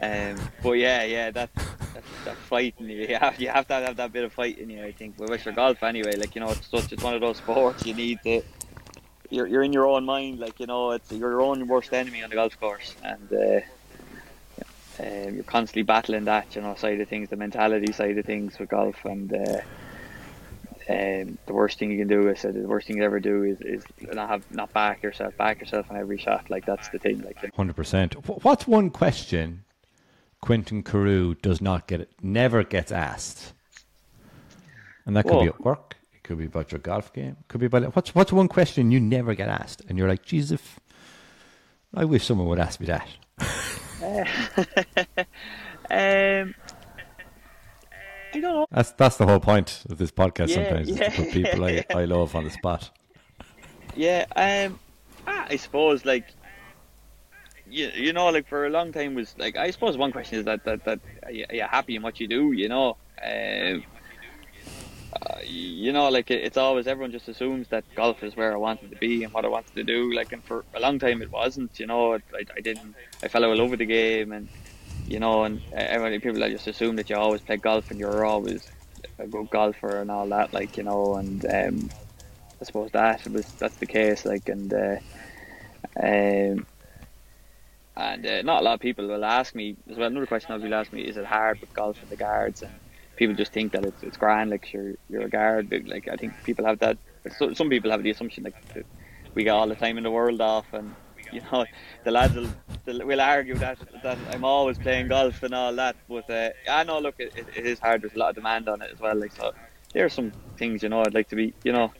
[0.02, 4.12] um, but yeah, yeah, that that, that fighting you have you have to have that
[4.12, 4.82] bit of fight in you.
[4.82, 6.16] I think with your golf anyway.
[6.16, 8.42] Like you know, it's such it's one of those sports you need to.
[9.30, 12.22] You're, you're in your own mind, like you know, it's you're your own worst enemy
[12.22, 13.60] on the golf course, and uh,
[15.00, 18.58] um, you're constantly battling that, you know, side of things, the mentality side of things
[18.58, 19.60] with golf, and uh,
[20.88, 23.42] um, the worst thing you can do is uh, the worst thing you ever do
[23.44, 26.48] is, is not have not back yourself, back yourself on every shot.
[26.50, 27.20] Like that's the thing.
[27.20, 28.14] Like hundred percent.
[28.42, 29.64] What's one question
[30.40, 33.52] Quentin Carew does not get it, never gets asked.
[35.04, 35.42] And that could Whoa.
[35.42, 35.96] be at work.
[36.14, 37.36] It could be about your golf game.
[37.40, 40.24] It could be about what's what's one question you never get asked, and you're like,
[40.24, 40.60] Jesus,
[41.94, 43.08] I wish someone would ask me that.
[45.90, 46.54] um,
[48.32, 48.66] I don't know.
[48.70, 50.48] That's that's the whole point of this podcast.
[50.48, 52.90] Yeah, sometimes yeah, to put people I, I love on the spot.
[53.96, 54.78] Yeah, um,
[55.26, 56.26] I suppose like
[57.68, 60.44] you, you know, like for a long time was like I suppose one question is
[60.44, 62.52] that that that are you, are you happy in what you do?
[62.52, 63.78] You know, uh,
[65.12, 68.56] uh, you know, like it, it's always everyone just assumes that golf is where I
[68.56, 70.12] wanted to be and what I wanted to do.
[70.14, 71.78] Like, and for a long time it wasn't.
[71.78, 72.18] You know, I,
[72.56, 72.96] I didn't.
[73.22, 74.50] I fell all over the game, and
[75.06, 78.70] you know, and everyone people just assume that you always play golf and you're always
[79.18, 80.52] a good golfer and all that.
[80.52, 81.92] Like, you know, and um,
[82.60, 84.24] I suppose that was that's the case.
[84.24, 84.72] Like, and.
[84.72, 84.96] Uh,
[86.02, 86.66] um,
[87.96, 90.06] and uh, not a lot of people will ask me as well.
[90.06, 92.62] Another question I will ask me: Is it hard with golf and the guards?
[92.62, 92.80] And
[93.18, 95.70] people just think that it's it's grand, like you're you're a guard.
[95.86, 96.96] Like I think people have that.
[97.54, 98.56] some people have the assumption like
[99.34, 100.94] we get all the time in the world off, and
[101.32, 101.66] you know
[102.04, 102.48] the lads will,
[102.86, 105.96] will argue that that I'm always playing golf and all that.
[106.08, 108.02] But uh, I know, look, it, it is hard.
[108.02, 109.16] There's a lot of demand on it as well.
[109.16, 109.52] Like so,
[109.92, 111.92] there are some things you know I'd like to be, you know,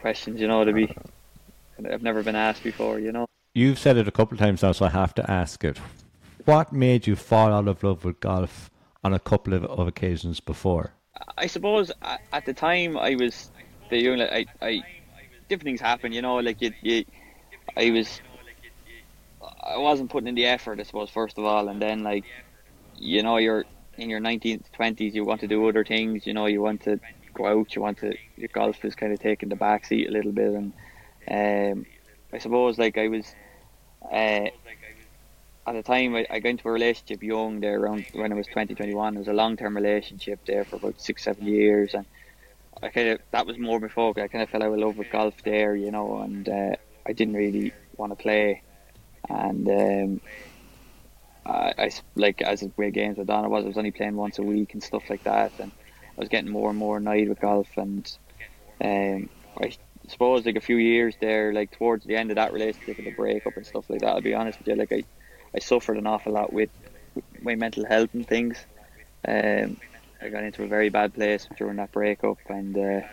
[0.00, 0.94] questions you know to be.
[1.90, 3.26] I've never been asked before, you know.
[3.54, 5.78] You've said it a couple of times now, so I have to ask it.
[6.44, 8.69] What made you fall out of love with golf
[9.02, 10.92] on a couple of, of occasions before?
[11.36, 11.90] I suppose
[12.32, 13.50] at the time I was
[13.90, 14.82] the young, I, I,
[15.48, 17.04] different things happen, you know, like you, you,
[17.76, 18.20] I was,
[19.62, 22.24] I wasn't putting in the effort, I suppose, first of all, and then like,
[22.96, 23.64] you know, you're
[23.96, 27.00] in your 19th, 20s, you want to do other things, you know, you want to
[27.34, 30.12] go out, you want to, your golf is kind of taking the back seat a
[30.12, 30.72] little bit, and
[31.78, 31.86] um,
[32.32, 33.34] I suppose like I was,
[34.10, 34.46] uh,
[35.70, 38.48] at the time I, I got into a relationship young there around when I was
[38.48, 39.14] 20, 21.
[39.14, 42.06] It was a long term relationship there for about six, seven years, and
[42.82, 44.24] I kind of that was more focus.
[44.24, 46.74] I kind of fell out of love with golf there, you know, and uh,
[47.06, 48.62] I didn't really want to play,
[49.28, 50.20] and um,
[51.46, 54.16] I, I like as the way games went on, I was I was only playing
[54.16, 55.72] once a week and stuff like that, and
[56.18, 58.10] I was getting more and more annoyed with golf, and
[58.82, 59.28] um,
[59.62, 59.72] I
[60.08, 63.12] suppose like a few years there, like towards the end of that relationship and the
[63.12, 64.08] breakup and stuff like that.
[64.08, 65.04] I'll be honest with you, like I
[65.54, 66.70] I suffered an awful lot with,
[67.42, 68.56] my mental health and things.
[69.26, 69.76] Um,
[70.22, 73.06] I got into a very bad place during that breakup and uh,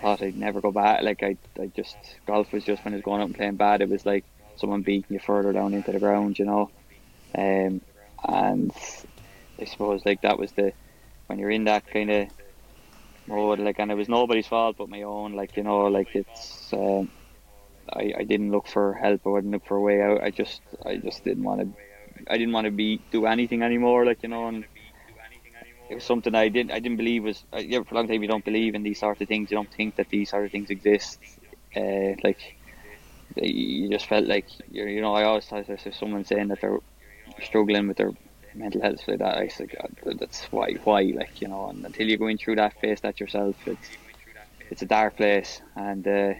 [0.00, 1.02] thought I'd never go back.
[1.02, 3.80] Like I, I just golf was just when I was going out and playing bad.
[3.80, 4.24] It was like
[4.56, 6.70] someone beating you further down into the ground, you know.
[7.36, 7.80] Um,
[8.26, 8.72] and
[9.60, 10.72] I suppose like that was the
[11.26, 12.28] when you're in that kind of
[13.26, 15.34] mode, like, and it was nobody's fault but my own.
[15.34, 16.72] Like you know, like it's.
[16.72, 17.10] Um,
[17.92, 19.26] I, I didn't look for help.
[19.26, 20.22] I didn't look for a way out.
[20.22, 21.68] I just I just didn't want to.
[22.30, 24.04] I didn't want to be do anything anymore.
[24.04, 24.64] Like you know, and
[25.90, 27.44] it was something I didn't I didn't believe was.
[27.52, 29.50] Uh, yeah, for a long time you don't believe in these sort of things.
[29.50, 31.18] You don't think that these sort of things exist.
[31.76, 32.40] Uh, like
[33.36, 34.88] you just felt like you're.
[34.88, 36.80] You know, I always thought if someone saying that they're
[37.42, 38.12] struggling with their
[38.54, 41.68] mental health like that, I said, God, that's why, why, like you know.
[41.68, 43.88] And until you're going through that, face that yourself, it's
[44.70, 46.34] it's a dark place, and uh,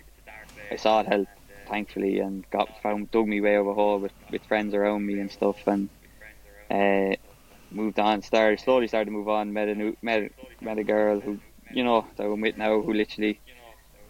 [0.70, 1.28] I sought help
[1.68, 5.30] thankfully, and got found dug me way over hole with, with friends around me and
[5.30, 5.88] stuff, and
[6.70, 7.14] uh,
[7.70, 8.22] moved on.
[8.22, 9.52] Started slowly started to move on.
[9.52, 11.38] Met a new met met a girl who
[11.70, 13.40] you know that I'm with now, who literally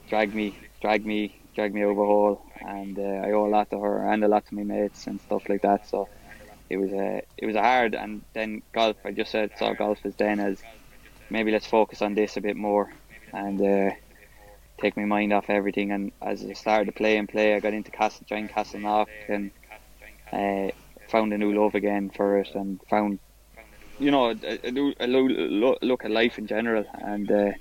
[0.09, 3.81] dragged me dragged me dragged me over hole, and uh, I owe a lot to
[3.81, 5.89] her and a lot to my mates and stuff like that.
[5.89, 6.09] So
[6.71, 8.97] it was a it was a hard, and then golf.
[9.05, 10.63] I just said saw golf as then as
[11.31, 12.93] maybe let's focus on this a bit more,
[13.33, 13.61] and.
[13.61, 13.91] Uh,
[14.81, 15.93] take my mind off everything.
[15.93, 19.51] And as I started to play and play, I got into Castle, joined Castleknock and
[20.33, 20.71] uh,
[21.11, 23.19] found a new love again for it, and found
[23.99, 26.85] you know a, a new a look at life in general.
[26.95, 27.53] And uh,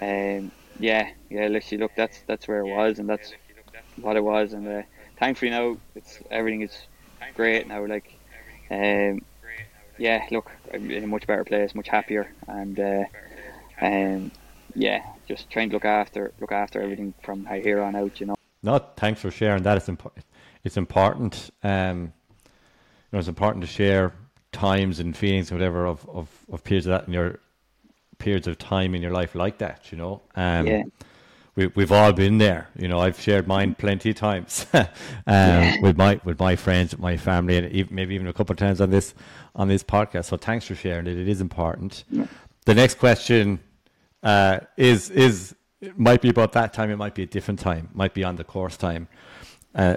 [0.00, 3.32] um, yeah, yeah, literally, look, that's that's where it was, and that's
[3.96, 4.52] what it was.
[4.52, 4.82] And uh,
[5.18, 6.76] thankfully now, it's everything is
[7.34, 7.86] great now.
[7.86, 8.18] Like,
[8.70, 9.20] um,
[9.98, 13.04] yeah, look, I'm in a much better place, much happier, and uh,
[13.82, 14.32] um,
[14.74, 18.20] yeah, just trying to look after look after everything from here on out.
[18.20, 18.34] You know.
[18.62, 19.76] No, thanks for sharing that.
[19.76, 20.24] It's important.
[20.64, 21.50] It's important.
[21.62, 24.12] Um, you know, it's important to share
[24.52, 27.40] times and feelings, and whatever, of, of, of periods of that in your
[28.18, 29.90] periods of time in your life like that.
[29.90, 30.22] You know.
[30.34, 30.82] Um, yeah.
[31.56, 33.00] We, we've all been there, you know.
[33.00, 34.86] I've shared mine plenty of times um,
[35.26, 35.80] yeah.
[35.80, 38.58] with my with my friends, with my family, and even, maybe even a couple of
[38.58, 39.14] times on this
[39.56, 40.26] on this podcast.
[40.26, 41.18] So thanks for sharing it.
[41.18, 42.04] It is important.
[42.08, 42.26] Yeah.
[42.66, 43.58] The next question
[44.22, 46.90] uh, is is it might be about that time.
[46.90, 47.88] It might be a different time.
[47.94, 49.08] Might be on the course time.
[49.74, 49.96] Uh,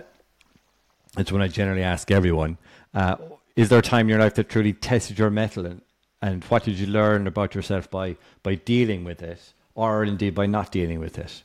[1.18, 2.58] it's when I generally ask everyone:
[2.94, 3.18] uh,
[3.56, 5.82] Is there a time in your life that truly tested your mettle, and,
[6.22, 10.46] and what did you learn about yourself by by dealing with it, or indeed by
[10.46, 11.44] not dealing with it?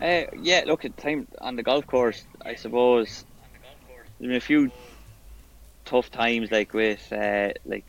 [0.00, 2.24] Uh, yeah, look at time on the golf course.
[2.42, 3.24] I suppose
[4.18, 4.70] there's been a few
[5.84, 7.84] tough times, like with uh, like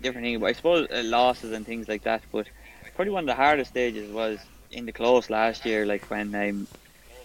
[0.00, 0.40] different thing.
[0.40, 2.24] But I suppose uh, losses and things like that.
[2.32, 2.48] But
[2.94, 6.68] probably one of the hardest stages was in the close last year, like when um,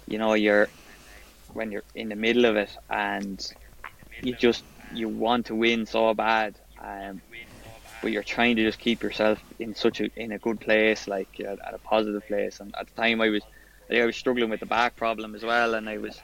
[0.08, 0.70] you know you're
[1.48, 3.40] when you're in the middle of it and
[4.22, 7.22] you just you want to win so bad, um,
[8.02, 11.30] but you're trying to just keep yourself in such a in a good place, like
[11.40, 12.60] at a positive place.
[12.60, 13.44] And at the time, I was
[13.92, 16.22] I was struggling with the back problem as well, and I was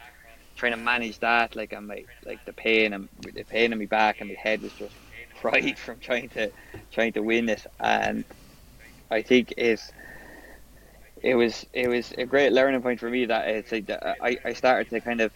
[0.58, 3.86] trying to manage that, like and my like the pain and the pain in my
[3.86, 4.96] back and my head was just
[5.50, 6.52] pride from trying to
[6.92, 8.24] trying to win it, and
[9.10, 9.92] I think it's
[11.22, 14.38] it was it was a great learning point for me that it's like that I,
[14.44, 15.32] I started to kind of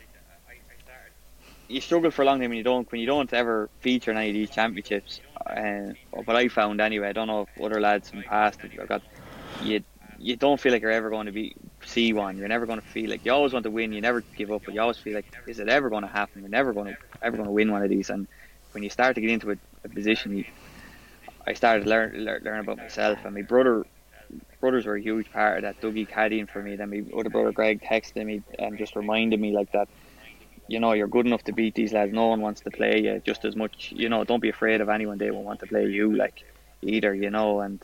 [1.68, 4.18] you struggle for a long time when you don't when you don't ever feature in
[4.18, 5.20] any of these championships.
[5.46, 5.94] Uh,
[6.26, 7.10] but I found anyway.
[7.10, 9.02] I don't know if other lads in the past have got
[9.64, 9.84] you.
[10.18, 12.38] You don't feel like you're ever going to be see one.
[12.38, 13.92] You're never going to feel like you always want to win.
[13.92, 16.42] You never give up, but you always feel like is it ever going to happen?
[16.42, 18.10] You're never going to ever going to win one of these.
[18.10, 18.28] And
[18.72, 20.46] when you start to get into a, a position,
[21.48, 23.20] I started to learn, learn learn about myself.
[23.24, 23.86] And my brother,
[24.60, 25.82] brothers were a huge part of that.
[25.82, 26.76] Dougie caddying for me.
[26.76, 29.88] Then my other brother Greg texted me and just reminded me like that.
[30.68, 32.12] You know, you're good enough to beat these lads.
[32.12, 33.94] No one wants to play you just as much.
[33.96, 35.20] You know, don't be afraid of anyone.
[35.20, 36.16] They will want to play you.
[36.16, 36.44] Like,
[36.82, 37.80] either, you know, and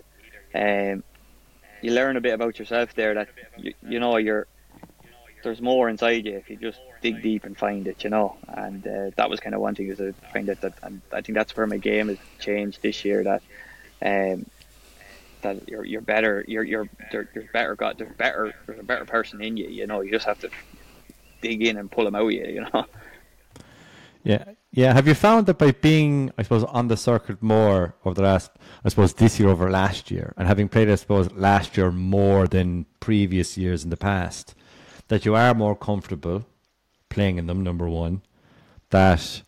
[0.56, 1.04] um,
[1.82, 4.48] you learn a bit about yourself there that you, you know you're
[5.44, 8.38] there's more inside you if you just dig deep and find it, you know.
[8.48, 11.22] And uh, that was kind of one thing is I find that, that and I
[11.22, 13.24] think that's where my game has changed this year.
[13.24, 13.42] That
[14.02, 14.46] um,
[15.42, 19.42] that you're you're better, you're you're you're better got there's better there's a better person
[19.42, 20.02] in you, you know.
[20.02, 20.50] You just have to
[21.42, 22.86] dig in and pull them out of you, you know.
[24.24, 24.94] Yeah, yeah.
[24.94, 28.52] Have you found that by being, I suppose, on the circuit more over the last,
[28.86, 32.48] I suppose, this year over last year, and having played, I suppose, last year more
[32.48, 34.54] than previous years in the past,
[35.12, 36.46] that you are more comfortable
[37.10, 37.62] playing in them.
[37.62, 38.22] Number one,
[38.92, 39.42] that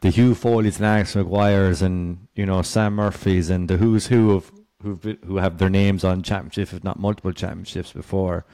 [0.00, 4.30] the Hugh Foley's and Alex Maguire's and you know Sam Murphy's and the who's who
[4.30, 8.46] of who who have their names on championships, if not multiple championships before,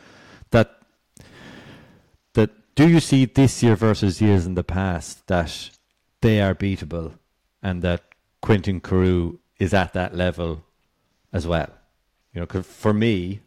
[0.52, 0.80] that
[2.32, 5.68] that do you see this year versus years in the past that
[6.22, 7.18] they are beatable
[7.62, 8.04] and that
[8.40, 10.64] Quentin Carew is at that level
[11.30, 11.68] as well?
[12.32, 13.40] You know, for me,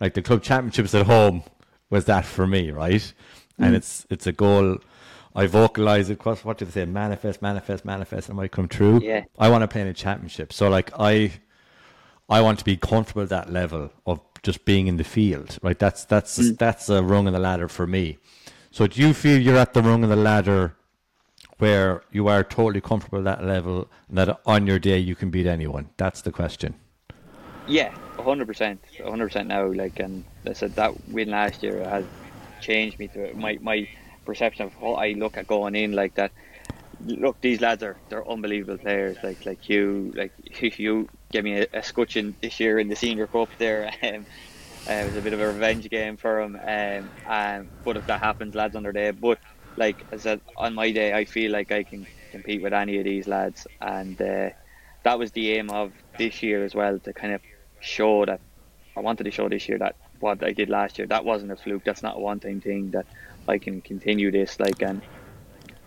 [0.00, 1.42] like the club championships at home
[1.90, 3.12] was that for me, right?
[3.60, 3.66] Mm.
[3.66, 4.78] And it's it's a goal.
[5.34, 6.24] I vocalize it.
[6.24, 6.84] What do they say?
[6.86, 8.30] Manifest, manifest, manifest.
[8.30, 9.00] It might come true.
[9.02, 9.24] Yeah.
[9.38, 10.50] I want to play in a championship.
[10.50, 11.32] So like I,
[12.28, 15.58] I want to be comfortable at that level of just being in the field.
[15.62, 15.78] Right.
[15.78, 16.56] That's that's mm.
[16.56, 18.18] that's a rung on the ladder for me.
[18.70, 20.74] So do you feel you're at the rung of the ladder
[21.58, 25.30] where you are totally comfortable at that level and that on your day you can
[25.30, 25.90] beat anyone?
[25.96, 26.74] That's the question.
[27.66, 27.94] Yeah,
[28.26, 29.66] hundred percent, hundred percent now.
[29.72, 32.04] Like, and I said that win last year has
[32.60, 33.88] changed me to my my
[34.24, 35.92] perception of how I look at going in.
[35.92, 36.32] Like that,
[37.04, 39.16] look, these lads are they're unbelievable players.
[39.22, 42.96] Like like you, like if you gave me a, a scutcheon this year in the
[42.96, 43.90] senior cup there.
[44.02, 44.26] Um,
[44.88, 46.56] uh, it was a bit of a revenge game for him.
[46.64, 49.10] Um, um, but if that happens, lads on their day.
[49.10, 49.38] But
[49.76, 53.04] like I said, on my day, I feel like I can compete with any of
[53.04, 54.50] these lads, and uh,
[55.02, 57.40] that was the aim of this year as well to kind of
[57.86, 58.40] show that
[58.96, 61.56] I wanted to show this year that what I did last year that wasn't a
[61.56, 61.84] fluke.
[61.84, 62.90] That's not a one-time thing.
[62.90, 63.06] That
[63.46, 64.58] I can continue this.
[64.58, 65.02] Like and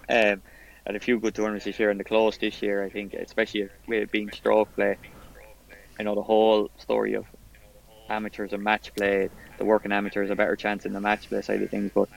[0.10, 0.42] um,
[0.86, 2.84] had a few good tournaments this year and the close this year.
[2.84, 4.98] I think, especially with it being stroke play.
[6.00, 7.26] I know the whole story of
[8.10, 9.30] amateurs and match play.
[9.58, 12.10] The working amateurs a better chance in the match play side of things, but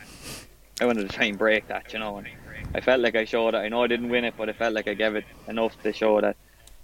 [0.80, 2.18] I wanted to try and break that, you know.
[2.18, 2.28] And
[2.74, 3.58] I felt like I showed it.
[3.58, 5.92] I know I didn't win it, but I felt like I gave it enough to
[5.92, 6.36] show that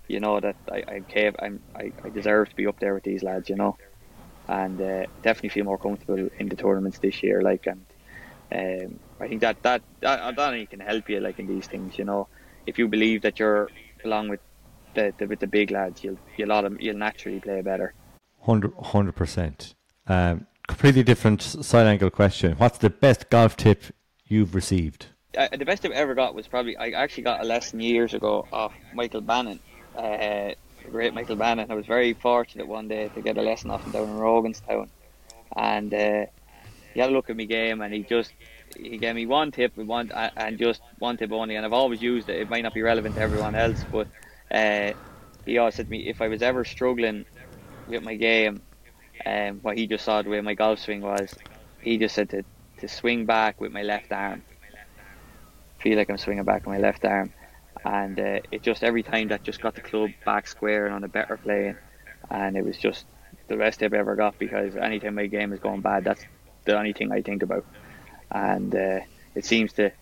[0.08, 3.04] you know that I I cave I'm I, I deserve to be up there with
[3.04, 3.76] these lads, you know,
[4.48, 7.42] and uh, definitely feel more comfortable in the tournaments this year.
[7.42, 7.84] Like and
[8.50, 11.98] um, I think that that that, that only can help you like in these things,
[11.98, 12.28] you know.
[12.66, 13.70] If you believe that you're
[14.04, 14.40] along with
[14.94, 17.94] the, the with the big lads, you'll you'll you'll naturally play better.
[18.40, 19.74] Hundred percent.
[20.06, 22.54] Um, completely different side angle question.
[22.56, 23.82] What's the best golf tip
[24.26, 25.06] you've received?
[25.36, 28.14] Uh, the best tip I ever got was probably I actually got a lesson years
[28.14, 29.60] ago off Michael Bannon
[29.98, 30.54] uh,
[30.90, 31.70] great Michael Bannon.
[31.70, 34.88] I was very fortunate one day to get a lesson off him down in Roganstown,
[35.56, 36.26] and uh,
[36.94, 38.32] he had a look at my game and he just
[38.76, 42.00] he gave me one tip and one and just one tip only, and I've always
[42.00, 42.40] used it.
[42.40, 44.08] It might not be relevant to everyone else, but
[44.50, 44.92] uh,
[45.44, 47.24] he always said to me if I was ever struggling
[47.86, 48.62] with my game,
[49.26, 51.34] um, what he just saw the way my golf swing was,
[51.80, 52.44] he just said to
[52.78, 54.44] to swing back with my left arm.
[55.80, 57.32] Feel like I'm swinging back with my left arm
[57.84, 61.04] and uh, it just every time that just got the club back square and on
[61.04, 61.76] a better plane,
[62.30, 63.06] and it was just
[63.48, 66.24] the best I've ever got because anytime my game is going bad, that's
[66.64, 67.64] the only thing I think about,
[68.30, 69.00] and uh,
[69.34, 69.92] it seems to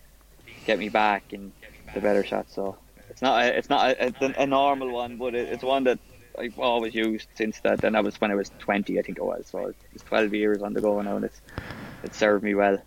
[0.65, 1.51] get me back in
[1.93, 2.49] the better shot.
[2.49, 2.77] So
[3.09, 5.99] it's not a, it's not a, a, normal one, but it's one that
[6.37, 7.83] I've always used since that.
[7.83, 9.47] And that was when I was 20, I think it was.
[9.47, 11.41] So it's 12 years on the go now, and it's
[12.03, 12.81] it served me well.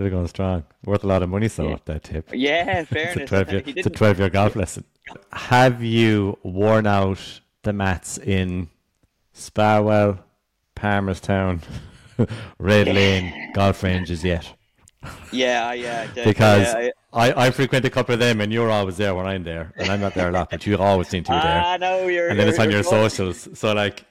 [0.00, 0.64] Still going strong.
[0.86, 1.76] Worth a lot of money, so yeah.
[1.84, 2.30] that tip.
[2.32, 3.16] Yeah, fairness.
[3.18, 4.84] it's a 12 year, it's a 12 year golf lesson.
[5.30, 7.18] Have you worn out
[7.64, 8.70] the mats in
[9.36, 10.20] Spawell,
[10.74, 11.60] Palmerstown,
[12.58, 14.54] Red Lane golf ranges yet?
[15.32, 16.06] Yeah, yeah.
[16.24, 19.44] because yeah, I, I frequent a couple of them, and you're always there when I'm
[19.44, 21.62] there, and I'm not there a lot, but you always seem to be there.
[21.62, 22.28] Ah, no, you're.
[22.28, 24.04] And then you're, it's on your socials, so like,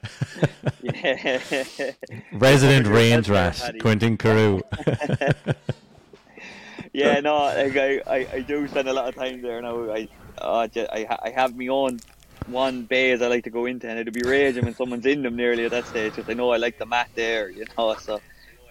[2.32, 4.60] resident range rat, Quentin Carew.
[6.92, 9.90] Yeah, no, like I, I, I do spend a lot of time there now.
[9.90, 12.02] I, uh, I, I have my own
[12.46, 15.22] one bay as I like to go into, and it'll be raging when someone's in
[15.22, 17.94] them nearly at that stage because I know I like the mat there, you know.
[17.96, 18.14] So,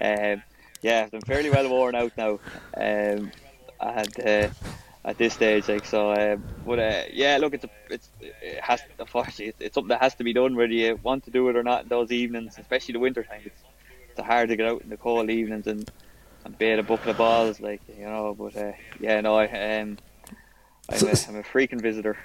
[0.01, 0.43] um,
[0.81, 2.39] yeah, I'm fairly well worn out now.
[2.75, 3.31] Um,
[3.81, 4.49] and uh,
[5.05, 6.11] at this stage, like so.
[6.11, 10.15] Uh, but uh, yeah, look, it's a, it's it has unfortunately it's, something that has
[10.15, 11.83] to be done whether you want to do it or not.
[11.83, 13.61] In those evenings, especially the winter time, it's
[14.11, 15.87] it's hard to get out in the cold evenings and
[16.49, 18.35] and bait a bucket of balls, like you know.
[18.37, 19.97] But uh, yeah, no, I um,
[20.89, 22.17] I'm, a, I'm a freaking visitor.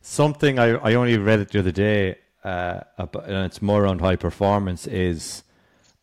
[0.00, 3.98] something I, I only read it the other day, uh, about, and it's more on
[3.98, 4.86] high performance.
[4.86, 5.42] Is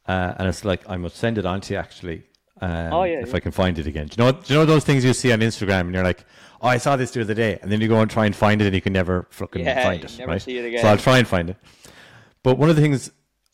[0.08, 2.24] uh, and it's like I must send it on to you actually.
[2.62, 3.36] Um, Oh, yeah, if yeah.
[3.36, 4.08] I can find it again.
[4.08, 4.38] Do you know?
[4.40, 6.26] Do you know those things you see on Instagram and you're like,
[6.62, 8.62] oh, I saw this the other day, and then you go and try and find
[8.62, 10.42] it, and you can never fucking Yeah, find it, right?
[10.42, 10.82] see it again.
[10.82, 11.58] So I'll try and find it.
[12.42, 13.12] But one of the things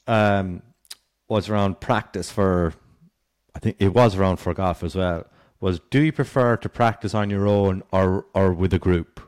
[0.07, 0.61] um,
[1.29, 2.73] was around practice for,
[3.55, 5.25] I think it was around for golf as well.
[5.61, 9.19] Was do you prefer to practice on your own or or with a group?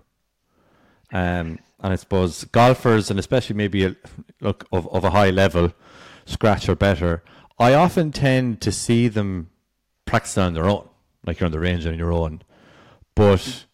[1.12, 3.96] Um, and I suppose golfers, and especially maybe a,
[4.40, 5.74] look of, of a high level,
[6.26, 7.24] scratch or better,
[7.60, 9.50] I often tend to see them
[10.06, 10.88] practicing on their own,
[11.26, 12.44] like you're on the range on your own.
[13.14, 13.66] But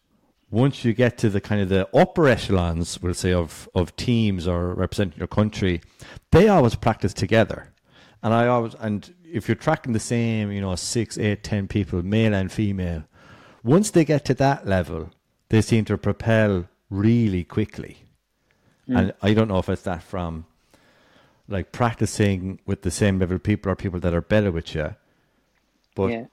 [0.50, 4.48] once you get to the kind of the upper echelons, we'll say of of teams
[4.48, 5.80] or representing your country,
[6.32, 7.72] they always practice together.
[8.22, 12.02] And I always and if you're tracking the same, you know, six, eight, ten people,
[12.02, 13.04] male and female,
[13.62, 15.10] once they get to that level,
[15.48, 17.98] they seem to propel really quickly.
[18.88, 18.98] Mm.
[18.98, 20.46] And I don't know if it's that from
[21.48, 24.94] like practicing with the same level of people or people that are better with you.
[25.94, 26.24] But yeah.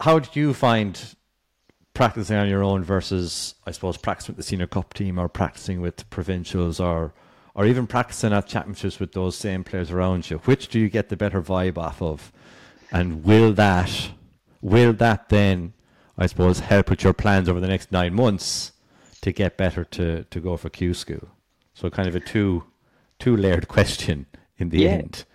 [0.00, 1.14] how did you find
[1.94, 5.80] practicing on your own versus, I suppose, practicing with the senior cup team or practicing
[5.80, 7.12] with provincials or
[7.60, 10.38] or even practicing at championships with those same players around you?
[10.38, 12.32] Which do you get the better vibe off of?
[12.90, 14.12] And will that
[14.62, 15.74] will that then,
[16.16, 18.72] I suppose, help with your plans over the next nine months
[19.20, 21.28] to get better to, to go for Q school?
[21.74, 22.64] So kind of a two
[23.18, 24.24] two layered question
[24.56, 24.88] in the Yeah.
[24.92, 25.26] end.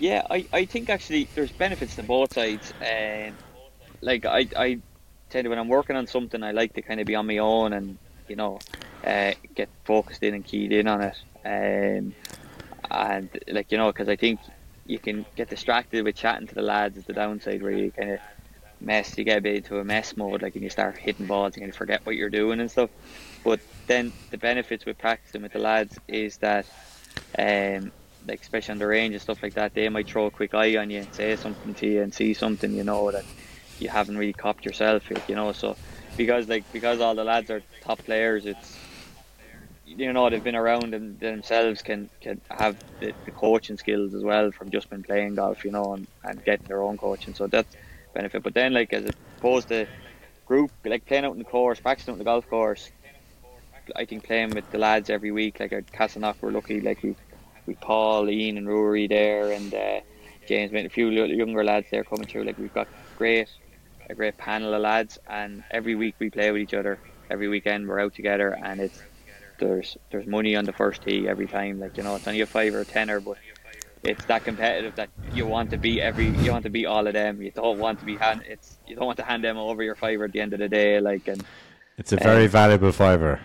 [0.00, 2.72] Yeah, I, I think actually there's benefits to both sides.
[2.80, 3.34] Um,
[4.00, 4.78] like I, I
[5.28, 7.36] tend to when I'm working on something, I like to kind of be on my
[7.36, 8.58] own and you know
[9.04, 11.16] uh, get focused in and keyed in on it.
[11.44, 12.14] Um,
[12.90, 14.40] and like you know, because I think
[14.86, 16.96] you can get distracted with chatting to the lads.
[16.96, 18.20] Is the downside where you kind of
[18.80, 21.56] mess, you get a bit into a mess mode, like and you start hitting balls
[21.56, 22.90] and you forget what you're doing and stuff.
[23.44, 26.66] But then the benefits with practicing with the lads is that
[27.38, 27.92] um,
[28.26, 30.76] like especially on the range and stuff like that, they might throw a quick eye
[30.76, 33.24] on you and say something to you and see something you know that
[33.78, 35.52] you haven't really copped yourself, you know.
[35.52, 35.76] So
[36.16, 38.76] because like because all the lads are top players, it's
[39.86, 44.22] you know they've been around and themselves can can have the, the coaching skills as
[44.22, 47.34] well from just been playing golf, you know, and, and getting their own coaching.
[47.34, 47.74] So that's
[48.14, 48.42] benefit.
[48.42, 49.86] But then like as opposed to
[50.46, 52.90] group like playing out in the course, practicing out in the golf course,
[53.96, 56.80] I think playing with the lads every week, like at Castleknock, we're lucky.
[56.80, 57.14] Like we,
[57.66, 60.00] we Paul, Ian, and Rory there, and uh,
[60.46, 62.44] James, a few younger lads there coming through.
[62.44, 63.48] Like we've got great,
[64.08, 66.98] a great panel of lads, and every week we play with each other.
[67.30, 69.00] Every weekend we're out together, and it's
[69.58, 71.80] there's there's money on the first tee every time.
[71.80, 73.36] Like you know, it's only a five or a tenner, but
[74.02, 77.12] it's that competitive that you want to beat every you want to beat all of
[77.12, 77.42] them.
[77.42, 79.96] You don't want to be hand it's you don't want to hand them over your
[79.96, 81.00] fiver at the end of the day.
[81.00, 81.42] Like and
[81.98, 83.40] It's a very Um, valuable fiver.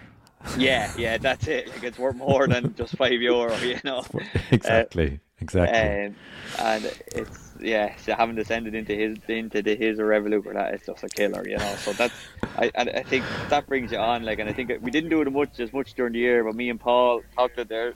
[0.58, 1.68] yeah, yeah, that's it.
[1.70, 4.04] Like it's worth more than just five euro, you know.
[4.52, 5.20] exactly.
[5.42, 5.80] exactly.
[6.08, 6.16] Um,
[6.60, 10.82] and it's yeah, so having it into his into the his or Revolut that is
[10.86, 11.76] just a killer, you know.
[11.78, 12.14] So that's
[12.58, 14.24] I I think that brings you on.
[14.24, 16.56] Like, and I think we didn't do it much as much during the year, but
[16.56, 17.94] me and Paul talked it there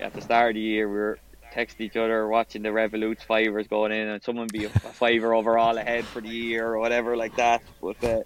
[0.00, 0.88] at the start of the year.
[0.88, 1.18] We were
[1.52, 5.34] texting each other, watching the Revolut's fivers going in, and someone be a, a fiver
[5.34, 7.62] overall ahead for the year or whatever like that.
[7.80, 8.22] But uh,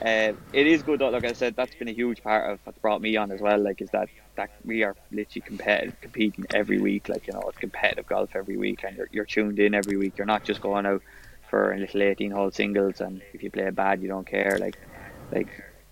[0.00, 1.10] um, it is good though.
[1.10, 3.58] Like I said, that's been a huge part of what's brought me on as well.
[3.58, 7.08] Like, is that that we are literally competitive, competing every week.
[7.08, 10.18] Like, you know, it's competitive golf every week, and you're, you're tuned in every week.
[10.18, 11.02] You're not just going out
[11.48, 14.58] for a little 18 hole singles, and if you play bad, you don't care.
[14.58, 14.76] Like,
[15.32, 15.48] like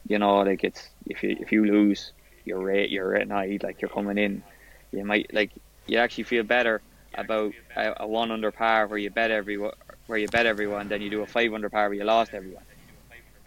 [0.08, 2.12] you know, like it's if you if you lose,
[2.44, 3.62] you're rate you're annoyed.
[3.62, 4.42] Like you're coming in,
[4.90, 5.52] you might like
[5.86, 6.82] you actually feel better
[7.14, 9.72] about a, a one under par where you bet everyone
[10.06, 12.64] where you bet everyone than you do a five under par where you lost everyone.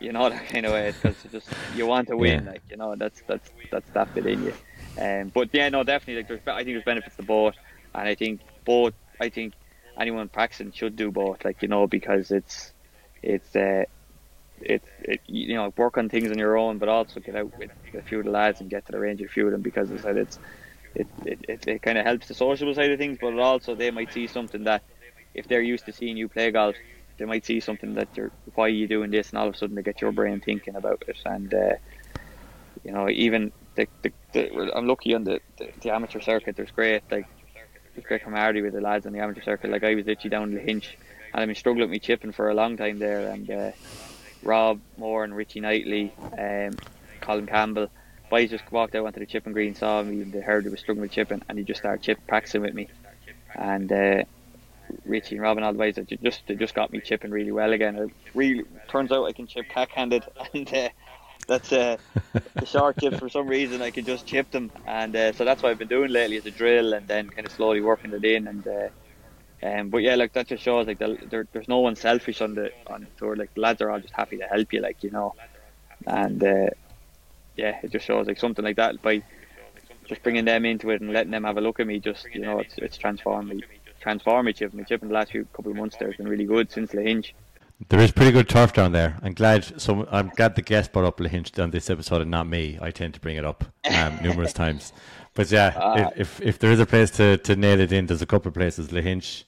[0.05, 2.51] You know that kind of way because just you want to win, Yeah.
[2.53, 4.53] like you know that's that's that's that bit in you.
[5.01, 6.17] Um, but yeah, no, definitely.
[6.21, 7.55] Like, there's, I think there's benefits to both,
[7.93, 8.93] and I think both.
[9.19, 9.53] I think
[9.99, 12.73] anyone practicing should do both, like you know, because it's
[13.23, 13.85] it's uh,
[14.61, 17.71] it's it, you know work on things on your own, but also get out with
[17.95, 19.61] a few of the lads and get to the range of a few of them
[19.61, 20.39] because as I said it's
[20.95, 23.91] it it, it, it kind of helps the social side of things, but also they
[23.91, 24.83] might see something that
[25.33, 26.75] if they're used to seeing you play golf,
[27.17, 29.57] they might see something that you're why are you doing this, and all of a
[29.57, 31.73] sudden they get your brain thinking about it, and uh,
[32.83, 36.55] you know even the, the, the I'm lucky on the, the, the amateur circuit.
[36.55, 37.27] There's great like
[37.93, 39.71] there's great camaraderie with the lads on the amateur circuit.
[39.71, 40.87] Like I was literally down Lahinch,
[41.33, 43.71] and I've been struggling with me chipping for a long time there, and uh,
[44.43, 46.77] Rob Moore and Richie Knightley, um,
[47.21, 47.89] Colin Campbell.
[48.29, 50.79] Boys just walked out onto the chipping green, saw me, and they heard I was
[50.79, 52.87] struggling with chipping, and he just started chip practicing with me.
[53.53, 54.23] And uh,
[55.05, 57.95] Richie and Robin all the they just they just got me chipping really well again.
[57.95, 60.23] It really turns out I can chip cack-handed,
[60.53, 60.89] and uh,
[61.47, 61.97] that's uh,
[62.59, 65.63] the short chips for some reason I can just chip them, and uh, so that's
[65.63, 68.25] what I've been doing lately is a drill and then kind of slowly working it
[68.25, 68.67] in and.
[68.67, 68.89] Uh,
[69.63, 72.53] um, but yeah, like that just shows like the, there, there's no one selfish on
[72.53, 73.35] the on the tour.
[73.35, 75.33] Like the lads are all just happy to help you, like you know,
[76.05, 76.67] and uh,
[77.55, 79.23] yeah, it just shows like something like that by
[80.07, 81.99] just bringing them into it and letting them have a look at me.
[81.99, 83.63] Just you know, it's it's transformed me,
[84.05, 84.53] transformed me.
[84.53, 86.71] Chip, my chip in the last few couple of months there has been really good
[86.71, 87.31] since Lahinch.
[87.89, 89.17] There is pretty good turf down there.
[89.23, 89.81] I'm glad.
[89.81, 92.77] So I'm glad the guest brought up Lahinch on this episode and not me.
[92.79, 94.93] I tend to bring it up um, numerous times.
[95.33, 98.05] But yeah, uh, if, if, if there is a place to, to nail it in,
[98.05, 98.89] there's a couple of places.
[98.89, 99.43] Lahinch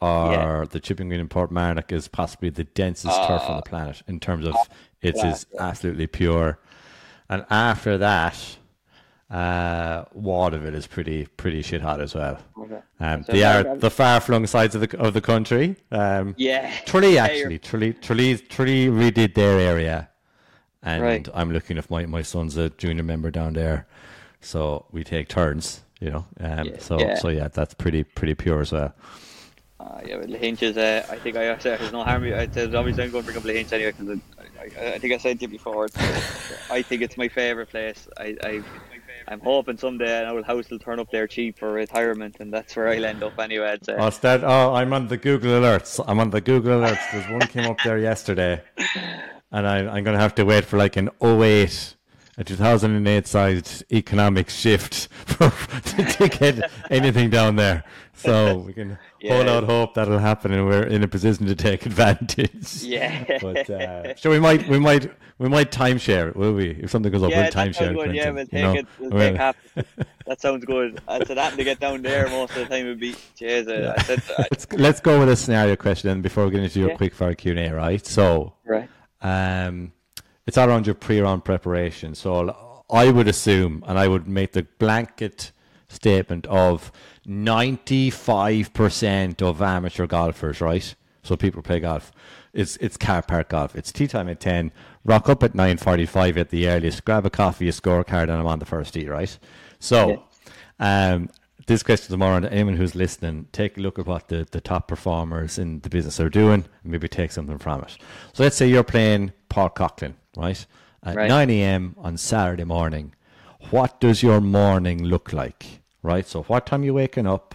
[0.00, 0.64] or yeah.
[0.70, 4.20] the chipping green in Portmarnock is possibly the densest uh, turf on the planet in
[4.20, 4.54] terms of
[5.00, 5.62] it yeah, is yeah.
[5.62, 6.60] absolutely pure.
[7.28, 8.58] And after that,
[9.30, 12.38] uh, Waterville is pretty pretty shit hot as well.
[12.58, 12.78] Okay.
[13.00, 15.76] Um, so they are the far flung sides of the of the country.
[15.90, 20.08] Um, yeah, Tralee actually, Tralee, Tralee, Tralee redid their area,
[20.82, 21.28] and right.
[21.34, 23.86] I'm looking if my my son's a junior member down there,
[24.40, 25.82] so we take turns.
[26.00, 27.14] You know, um, yeah, so yeah.
[27.16, 28.94] so yeah, that's pretty pretty pure as well.
[29.78, 32.24] Uh, yeah, but Lahinch is, uh, I think I said there's no harm.
[32.24, 34.18] I said obviously I'm going to bring up Lahinch anyway because
[34.58, 35.88] I, I, I, think I said to you before.
[36.70, 38.08] I think it's my favourite place.
[38.16, 38.62] I, I,
[39.30, 42.74] I'm hoping someday an old house will turn up there cheap for retirement, and that's
[42.74, 43.72] where I'll end up anyway.
[43.72, 43.96] I'd say.
[43.98, 46.02] Oh, that, oh, I'm on the Google alerts.
[46.06, 47.12] I'm on the Google alerts.
[47.12, 48.62] There's one came up there yesterday,
[49.52, 51.96] and I, I'm going to have to wait for like an 08
[52.38, 57.84] a 2008 sized economic shift for, to get anything down there.
[58.14, 59.34] So we can yeah.
[59.34, 62.48] hold out hope that'll happen, and we're in a position to take advantage.
[62.88, 63.38] Yeah.
[63.40, 66.70] But uh, so we might, we might, we might timeshare it, will we?
[66.70, 68.14] If something goes up, yeah, we'll timeshare it.
[68.14, 68.72] Yeah, we'll take you know?
[68.74, 68.86] it.
[68.98, 69.56] We'll well, take half.
[70.26, 71.00] That sounds good.
[71.06, 73.14] I said that to get down there most of the time would be.
[73.38, 73.94] Jeez, yeah.
[73.96, 76.90] I said, I, let's, let's go with a scenario question before we get into your
[76.90, 76.96] yeah.
[76.96, 77.74] quick fire Q and A.
[77.74, 78.04] Right.
[78.04, 78.54] So.
[78.64, 78.88] Right.
[79.20, 79.92] Um,
[80.48, 82.14] it's all around your pre-round preparation.
[82.14, 85.52] So I would assume, and I would make the blanket
[85.88, 86.90] statement of
[87.26, 90.94] 95% of amateur golfers, right?
[91.22, 92.12] So people play golf.
[92.54, 93.76] It's it's car park golf.
[93.76, 94.72] It's tea time at 10.
[95.04, 97.04] Rock up at 9.45 at the earliest.
[97.04, 99.38] Grab a coffee, a scorecard, and I'm on the first tee, right?
[99.80, 100.22] So
[100.80, 101.28] um,
[101.66, 104.88] this question tomorrow, and anyone who's listening, take a look at what the, the top
[104.88, 107.98] performers in the business are doing and maybe take something from it.
[108.32, 110.64] So let's say you're playing Paul Coughlin, right?
[111.02, 111.28] At right.
[111.28, 111.94] 9 a.m.
[111.98, 113.14] on Saturday morning,
[113.70, 116.26] what does your morning look like, right?
[116.26, 117.54] So, what time are you waking up?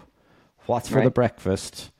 [0.66, 1.04] What's for right.
[1.04, 1.92] the breakfast?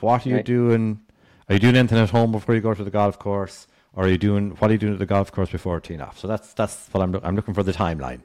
[0.00, 0.44] What are you right.
[0.44, 1.00] doing?
[1.48, 3.66] Are you doing anything at home before you go to the golf course?
[3.92, 6.18] Or are you doing what are you doing at the golf course before teeing off?
[6.18, 8.20] So that's that's what I'm I'm looking for the timeline.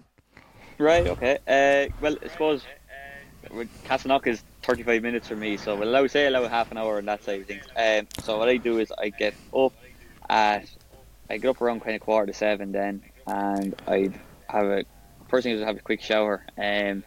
[0.77, 1.07] Right.
[1.07, 1.37] Okay.
[1.47, 2.63] Uh, well, I suppose
[3.85, 7.05] Castleknock is 35 minutes for me, so we'll allow say allow half an hour on
[7.05, 7.65] that side of things.
[7.75, 9.73] Um, so what I do is I get up
[10.29, 10.65] at
[11.32, 14.19] I get up around kind of quarter to seven then, and I'd
[14.49, 14.84] have a
[15.29, 16.45] first thing is to have a quick shower.
[16.57, 17.03] Um,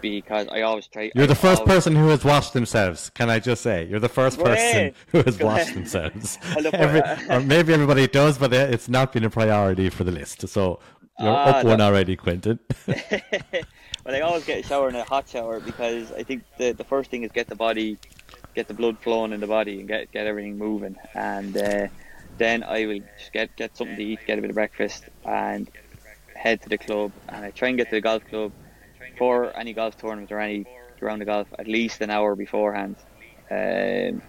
[0.00, 1.10] because I always try.
[1.12, 3.10] You're I the first always, person who has washed themselves.
[3.10, 6.38] Can I just say you're the first person who has washed themselves?
[6.72, 10.46] Every, or maybe everybody does, but it's not been a priority for the list.
[10.48, 10.78] So
[11.18, 12.60] you're uh, up one already, Quentin.
[12.86, 12.96] well,
[14.06, 17.10] I always get a shower and a hot shower because I think the the first
[17.10, 17.98] thing is get the body,
[18.54, 21.56] get the blood flowing in the body and get get everything moving and.
[21.56, 21.88] Uh,
[22.38, 25.68] then I will just get get something to eat, get a bit of breakfast, and
[26.36, 27.12] head to the club.
[27.28, 28.52] And I try and get to the golf club
[29.18, 30.66] for any golf tournament or any
[31.00, 32.96] round of golf at least an hour beforehand,
[33.50, 34.22] um,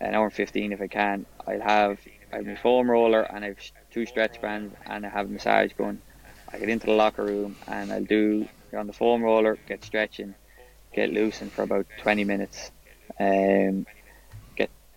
[0.00, 1.26] an hour and fifteen if I can.
[1.46, 1.98] I'll have
[2.32, 3.58] I have my foam roller and I have
[3.92, 6.02] two stretch bands and I have a massage gun.
[6.52, 8.46] I get into the locker room and I'll do
[8.76, 10.34] on the foam roller, get stretching,
[10.94, 12.70] get loosened for about 20 minutes.
[13.20, 13.86] Um,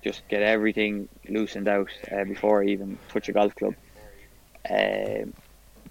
[0.06, 3.74] just get everything loosened out uh, before I even touch a golf club.
[4.70, 5.34] Um,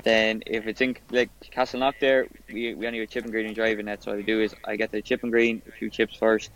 [0.05, 3.57] then if it's in like Castleknock there, we, we only have a and green and
[3.57, 4.05] driving net.
[4.05, 6.51] So what I do is I get the chip and green, a few chips first,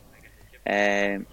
[0.67, 1.27] um,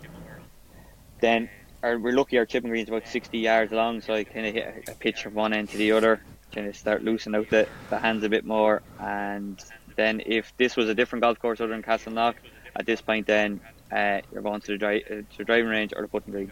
[1.20, 1.48] then
[1.84, 4.48] our, we're lucky our chip and green is about 60 yards long, so I kind
[4.48, 6.22] of hit a pitch from one end to the other,
[6.52, 8.82] kind of start loosening out the, the hands a bit more.
[9.00, 9.64] And
[9.96, 12.36] then if this was a different golf course other than Castleknock,
[12.76, 13.62] at this point then
[13.92, 16.52] uh, you're going to the, dri- uh, to the driving range or the putting green,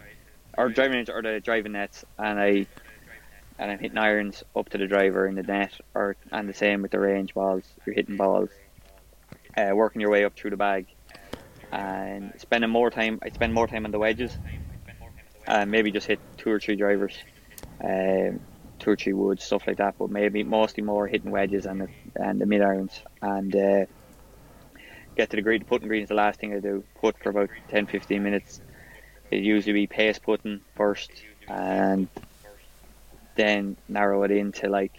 [0.56, 2.66] or driving range or the driving nets, and I
[3.58, 6.82] and I'm hitting irons up to the driver in the net, or and the same
[6.82, 7.64] with the range balls.
[7.86, 8.50] You're hitting balls,
[9.56, 10.86] uh, working your way up through the bag,
[11.72, 13.18] and spending more time.
[13.22, 14.36] I spend more time on the wedges,
[15.46, 17.16] and maybe just hit two or three drivers,
[17.82, 18.40] um,
[18.78, 19.96] two or three woods, stuff like that.
[19.98, 23.86] But maybe mostly more hitting wedges and the, and the mid irons, and uh,
[25.16, 25.64] get to the green.
[25.64, 26.84] Putting green is the last thing I do.
[27.00, 28.60] Put for about 10 15 minutes.
[29.30, 31.10] It usually be pace putting first
[31.48, 32.08] and
[33.34, 34.92] then narrow it into like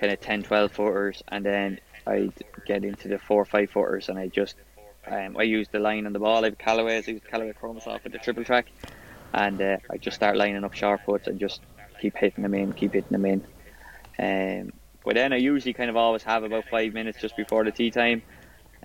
[0.00, 2.32] kind of 10, 12 footers, and then I'd
[2.66, 4.54] get into the four or five footers, and I just
[5.06, 6.44] um, I use the line on the ball.
[6.44, 8.66] I have Callaway's, I use Callaway Chrome Soft with the triple track,
[9.32, 11.60] and uh, I just start lining up sharp puts and just
[12.00, 13.44] keep hitting them in, keep hitting them in.
[14.18, 14.72] Um,
[15.04, 17.90] but then I usually kind of always have about five minutes just before the tea
[17.90, 18.22] time.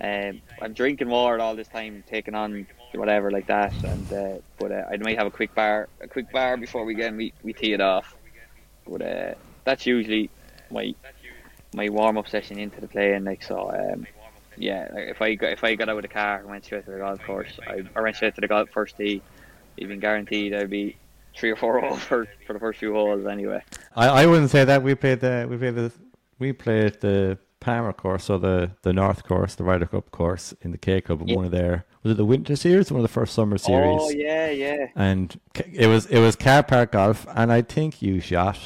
[0.02, 4.72] Um, I'm drinking water all this time, taking on whatever like that, and uh, but
[4.72, 7.52] uh, I might have a quick bar, a quick bar before we get we, we
[7.52, 8.16] tee it off.
[8.86, 9.34] But uh,
[9.64, 10.28] that's usually
[10.72, 10.92] my
[11.74, 13.70] my warm up session into the play, and like so.
[13.70, 14.06] Um,
[14.56, 16.90] yeah, if I got, if I got out of the car and went straight to
[16.90, 19.22] the golf course, I, I went straight to the golf first tee.
[19.78, 20.96] Even guaranteed I'd be
[21.34, 23.62] three or four over for the first few holes anyway.
[23.94, 25.92] I, I wouldn't say that we played the we played the
[26.38, 30.72] we played the Palmer course or the the North course, the Ryder Cup course in
[30.72, 31.22] the K Club.
[31.24, 31.36] Yeah.
[31.36, 34.00] One of their was it the Winter Series, one of the first summer series.
[34.00, 34.88] Oh yeah, yeah.
[34.96, 35.38] And
[35.72, 38.58] it was it was car park golf, and I think you shot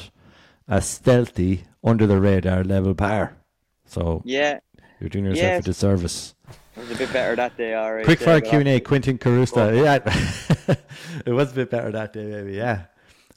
[0.67, 3.37] a stealthy under the radar level par.
[3.85, 4.59] So yeah,
[4.99, 5.59] you're doing yourself yes.
[5.61, 6.35] a disservice.
[6.75, 8.05] It was a bit better that day, all right.
[8.05, 9.75] Quick fire Q and A, Quentin Carusta.
[9.75, 10.75] Yeah,
[11.25, 12.53] it was a bit better that day, maybe.
[12.53, 12.85] Yeah.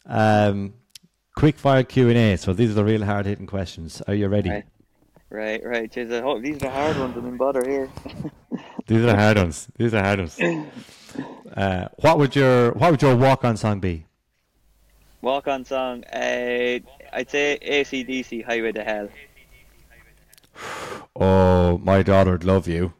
[0.06, 0.74] Um,
[1.36, 2.36] quick fire Q and A.
[2.36, 4.02] So these are the real hard hitting questions.
[4.06, 4.62] Are you ready?
[5.30, 5.90] Right, right.
[5.90, 7.16] Jeez, I hope these are the hard ones.
[7.16, 7.88] I didn't bother here.
[8.86, 9.68] these are the hard ones.
[9.78, 10.38] These are hard ones.
[11.56, 14.06] Uh, what would your What would your walk on song be?
[15.20, 16.04] Walk on song.
[16.04, 16.78] Uh,
[17.12, 19.08] I'd say ACDC Highway to Hell.
[21.16, 22.94] Oh, my daughter would love you.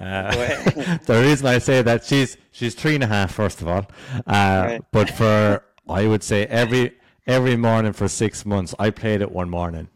[0.00, 0.32] Uh,
[1.06, 3.86] the reason I say that she's she's three and a half, first of all,
[4.26, 4.80] uh, right.
[4.90, 9.48] but for I would say every every morning for six months, I played it one
[9.48, 9.88] morning,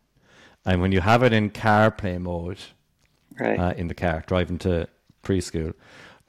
[0.66, 2.58] and when you have it in car play mode,
[3.40, 3.58] right.
[3.58, 4.88] uh, in the car driving to
[5.22, 5.72] preschool,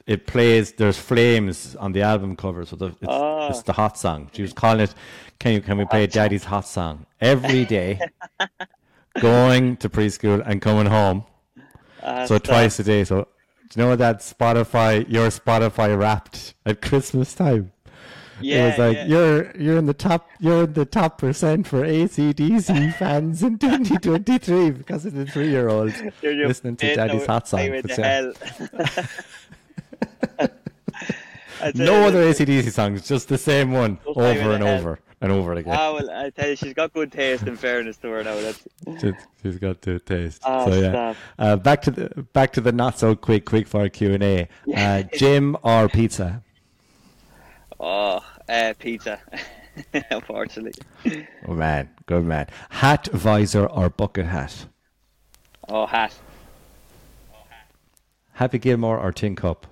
[0.06, 0.72] it plays.
[0.72, 3.48] There's flames on the album cover, so the, it's, oh.
[3.48, 4.30] it's the hot song.
[4.32, 4.94] She was calling it.
[5.38, 8.00] Can you can we play Daddy's hot song every day?
[9.20, 11.24] going to preschool and coming home.
[12.02, 13.04] Uh, so twice a day.
[13.04, 13.28] So
[13.68, 17.72] do you know that Spotify, your Spotify wrapped at Christmas time?
[18.40, 19.06] Yeah, it was like yeah.
[19.06, 24.70] you're you're in the top you're in the top percent for ACDC fans in 2023
[24.70, 27.60] because of the three year old listening to Daddy's Hot Song.
[31.74, 35.74] no other ACDC songs, just the same one over and over and over again.
[35.76, 37.46] Ah, well, I tell you, she's got good taste.
[37.46, 38.62] In fairness to her, now that's
[39.00, 40.42] she's, she's got good taste.
[40.44, 43.88] Oh, so yeah, uh, back to the back to the not so quick quick fire
[43.88, 44.48] Q and A.
[44.74, 46.42] Uh, gym or pizza?
[47.80, 49.20] Oh, uh, pizza.
[50.10, 50.72] Unfortunately.
[51.46, 52.48] Oh man, good man.
[52.70, 54.66] Hat, visor, or bucket hat?
[55.68, 56.14] Oh, hat.
[57.32, 57.66] Oh, hat.
[58.32, 59.66] Happy Gilmore or Tin Cup?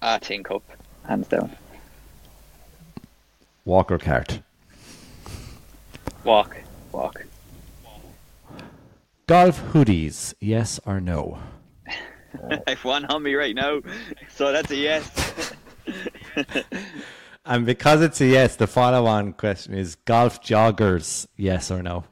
[0.00, 0.62] Ah, Tin Cup,
[1.06, 1.54] hands down.
[3.64, 4.40] Walk or cart?
[6.24, 6.56] Walk.
[6.92, 7.24] Walk.
[9.26, 11.38] Golf hoodies, yes or no?
[12.66, 13.80] I've one on me right now,
[14.28, 15.52] so that's a yes.
[17.44, 22.04] and because it's a yes, the follow-on question is golf joggers, yes or no?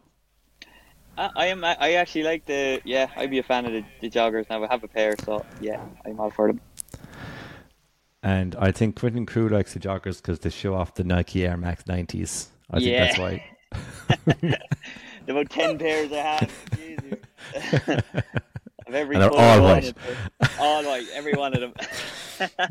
[1.17, 1.65] I, I am.
[1.65, 2.81] I actually like the.
[2.85, 4.65] Yeah, I'd be a fan of the, the joggers now.
[4.65, 6.61] I have a pair, so yeah, I'm all for them.
[8.23, 11.57] And I think Quentin Carew likes the joggers because they show off the Nike Air
[11.57, 12.47] Max 90s.
[12.71, 13.13] I yeah.
[13.13, 14.59] think that's why.
[15.29, 16.53] about 10 pairs I have.
[18.87, 19.93] of every and they're all white.
[20.61, 21.75] All white, every one of them.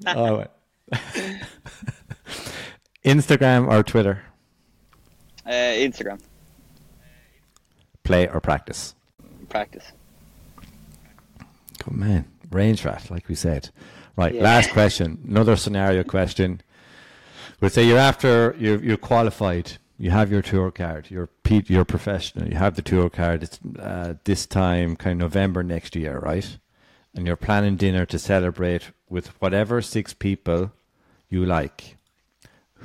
[0.08, 0.52] all white.
[3.06, 4.24] Instagram or Twitter?
[5.46, 6.20] Uh, Instagram.
[8.04, 8.96] Play or practice?
[9.50, 9.92] Practice.
[11.84, 12.26] Good man.
[12.52, 13.70] Range rat, like we said.
[14.16, 14.44] Right, yeah.
[14.44, 15.20] last question.
[15.28, 16.62] Another scenario question.
[17.60, 19.74] We'll say you're after you're you're qualified.
[19.98, 21.10] You have your tour card.
[21.10, 22.48] You're you're professional.
[22.48, 23.44] You have the tour card.
[23.44, 26.58] It's uh, this time, kind of November next year, right?
[27.14, 30.72] And you're planning dinner to celebrate with whatever six people
[31.32, 31.98] you like.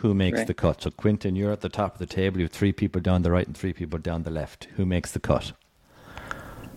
[0.01, 0.47] Who makes right.
[0.47, 0.83] the cut?
[0.83, 2.39] So, Quentin, you're at the top of the table.
[2.39, 4.69] You have three people down the right and three people down the left.
[4.77, 5.53] Who makes the cut?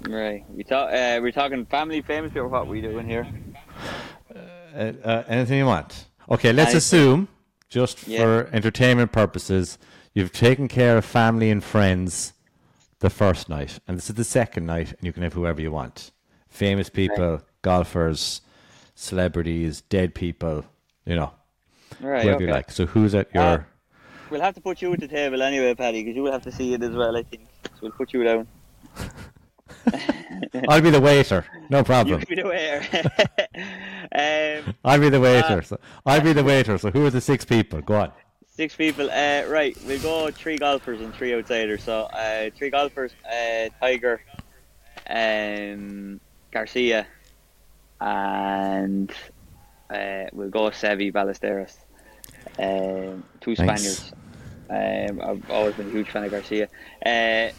[0.08, 0.46] Right.
[0.50, 0.92] We talk.
[0.92, 2.48] Uh, we're talking family, famous people.
[2.48, 3.28] What we doing here?
[4.76, 6.08] Uh, uh, anything you want.
[6.30, 7.28] Okay, let's assume,
[7.70, 8.22] just yeah.
[8.22, 9.78] for entertainment purposes,
[10.14, 12.34] you've taken care of family and friends
[13.00, 15.72] the first night, and this is the second night, and you can have whoever you
[15.72, 16.12] want.
[16.50, 17.42] Famous people, right.
[17.62, 18.42] golfers,
[18.96, 20.66] celebrities, dead people,
[21.06, 21.32] you know,
[22.02, 22.46] right, whoever okay.
[22.46, 22.72] you like.
[22.72, 23.44] So who's at your?
[23.44, 23.64] Uh,
[24.30, 26.52] we'll have to put you at the table anyway, Paddy, because you will have to
[26.52, 27.16] see it as well.
[27.16, 27.72] I think so.
[27.82, 28.48] We'll put you down.
[30.68, 31.46] I'll be the waiter.
[31.70, 32.20] No problem.
[32.20, 33.12] You'll be the waiter.
[34.66, 35.60] um, I'll be the waiter.
[35.60, 36.78] Uh, so I'll be the waiter.
[36.78, 37.82] So who are the six people?
[37.82, 38.12] Go on.
[38.48, 39.10] Six people.
[39.10, 41.84] Uh, right, we'll go three golfers and three outsiders.
[41.84, 44.22] So uh, three golfers: uh, Tiger,
[45.10, 46.20] um,
[46.52, 47.08] Garcia,
[48.02, 49.12] and
[49.90, 51.76] uh, we'll go Seve Ballesteros.
[52.58, 54.12] Um, two Spaniards.
[54.70, 56.70] Um, I've always been a huge fan of Garcia,
[57.04, 57.54] uh, and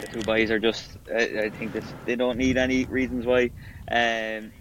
[0.00, 0.96] the two boys are just.
[1.14, 3.50] I, I think this, they don't need any reasons why.
[3.90, 4.52] Um,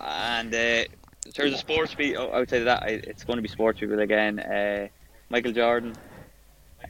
[0.00, 0.84] and uh,
[1.26, 4.40] in terms of sports people, outside of that, it's going to be sports people again.
[4.40, 4.88] Uh,
[5.28, 5.94] Michael Jordan,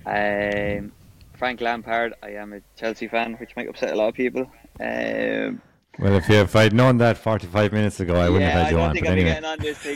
[0.07, 0.93] um,
[1.37, 2.15] Frank Lampard.
[2.23, 4.51] I am a Chelsea fan, which might upset a lot of people.
[4.81, 5.61] Um,
[6.01, 8.81] well, if, if I'd known that 45 minutes ago, I wouldn't yeah, have had you
[8.81, 8.95] on.
[8.95, 9.41] But anyway.
[9.43, 9.87] On this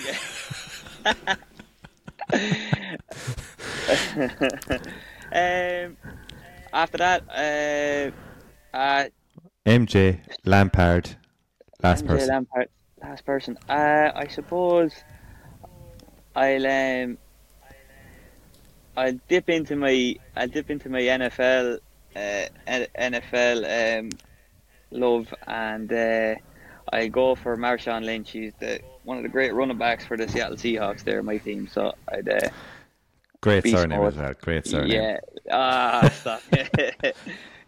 [5.32, 5.96] um,
[6.72, 8.12] after that,
[8.74, 9.04] uh, uh,
[9.64, 11.16] MJ Lampard,
[11.82, 12.28] last MJ person.
[12.28, 12.68] Lampard,
[13.02, 13.58] last person.
[13.68, 14.92] Uh, I suppose
[16.36, 17.18] I'll um,
[18.96, 21.78] I'll dip into my I'll dip into my NFL
[22.16, 24.10] uh, NFL um,
[24.94, 26.34] love and uh,
[26.92, 28.30] I go for Marshawn Lynch.
[28.30, 31.04] He's the one of the great running backs for the Seattle Seahawks.
[31.04, 31.68] There, my team.
[31.68, 32.28] So I'd.
[32.28, 32.48] Uh,
[33.40, 34.34] great surname as well.
[34.40, 34.90] Great surname.
[34.90, 35.20] Yeah.
[35.50, 36.42] Ah, stop.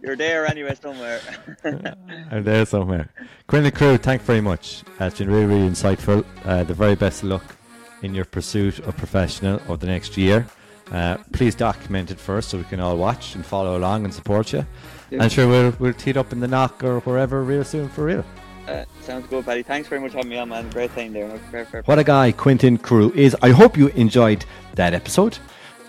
[0.02, 1.20] You're there anyway somewhere.
[2.30, 3.10] I'm there somewhere.
[3.46, 4.82] Quentin Carew, thank you very much.
[5.00, 6.24] It's been really, really insightful.
[6.44, 7.56] Uh, the very best of luck
[8.02, 10.46] in your pursuit of professional over the next year.
[10.92, 14.52] Uh, please document it first so we can all watch and follow along and support
[14.52, 14.66] you.
[15.10, 15.22] Yeah.
[15.22, 18.04] And sure, we'll, we'll tee it up in the knock or wherever real soon for
[18.04, 18.24] real.
[18.66, 19.62] Uh, sounds good, Paddy.
[19.62, 20.68] Thanks very much for having me on, man.
[20.70, 21.38] Great time there.
[21.50, 23.36] Fair, fair, what a guy Quentin Carew is.
[23.42, 24.44] I hope you enjoyed
[24.74, 25.38] that episode.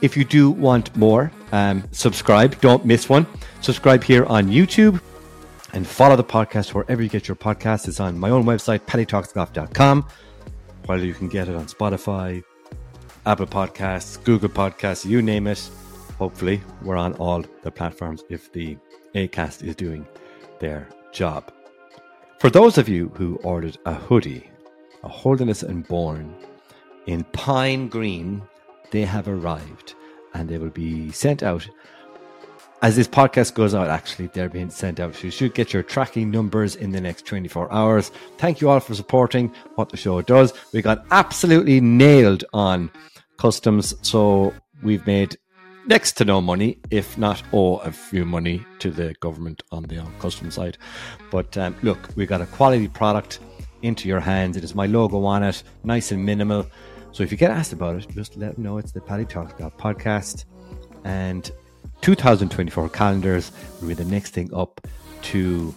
[0.02, 2.60] If you do want more, um, subscribe.
[2.62, 3.26] Don't miss one.
[3.62, 5.02] Subscribe here on YouTube
[5.74, 7.88] and follow the podcast wherever you get your podcast.
[7.88, 10.08] It's on my own website, paddytalksgolf.com.
[10.86, 12.44] While you can get it on Spotify,
[13.26, 15.70] Apple Podcasts, Google Podcasts, you name it.
[16.18, 18.78] Hopefully, we're on all the platforms if the
[19.16, 20.08] ACAST is doing
[20.60, 21.52] their job.
[22.40, 24.50] For those of you who ordered a hoodie,
[25.04, 26.36] a Holderness and Bourne
[27.08, 28.42] in pine green,
[28.92, 29.96] they have arrived
[30.34, 31.68] and they will be sent out.
[32.84, 35.16] As this podcast goes out, actually, they're being sent out.
[35.16, 38.12] So you should get your tracking numbers in the next 24 hours.
[38.38, 40.54] Thank you all for supporting what the show does.
[40.74, 42.92] We got absolutely nailed on
[43.38, 43.96] customs.
[44.04, 44.54] So
[44.84, 45.38] we've made
[45.88, 50.06] next to no money, if not owe a few money to the government on the
[50.20, 50.78] custom side.
[51.32, 53.40] But um, look, we got a quality product
[53.82, 54.58] into your hands.
[54.58, 56.68] It is my logo on it, nice and minimal.
[57.12, 59.54] So if you get asked about it, just let them know it's the Paddy Talks
[59.54, 60.46] podcast.
[61.04, 61.50] And
[62.02, 64.86] 2024 calendars will be the next thing up
[65.24, 65.74] to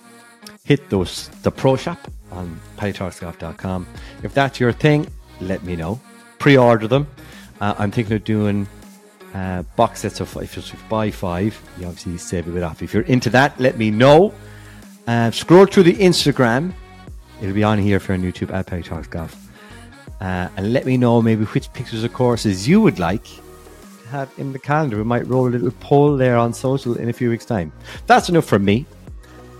[0.64, 1.98] hit those the pro shop
[2.30, 3.86] on paddytalksgolf.com.
[4.22, 5.06] If that's your thing,
[5.40, 6.00] let me know.
[6.38, 7.06] Pre-order them.
[7.60, 8.66] Uh, I'm thinking of doing
[9.34, 12.82] uh, box sets of if you buy five, you obviously save a bit off.
[12.82, 14.34] If you're into that, let me know.
[15.06, 16.72] Uh, scroll through the Instagram.
[17.40, 19.36] It'll be on here for on YouTube at Paddy Talks Golf.
[20.20, 24.30] Uh, and let me know maybe which pictures of courses you would like to have
[24.36, 24.98] in the calendar.
[24.98, 27.72] We might roll a little poll there on social in a few weeks' time.
[28.06, 28.84] That's enough from me.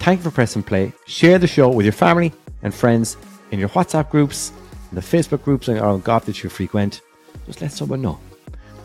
[0.01, 0.93] Thank you for pressing play.
[1.07, 3.17] Share the show with your family and friends
[3.51, 4.53] in your WhatsApp groups,
[4.91, 7.01] in the Facebook groups, or on golf that you frequent.
[7.47, 8.19] Just let someone know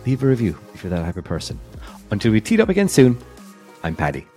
[0.06, 1.60] leave a review if you're that type of person.
[2.12, 3.18] Until we teed up again soon,
[3.84, 4.28] I'm Paddy.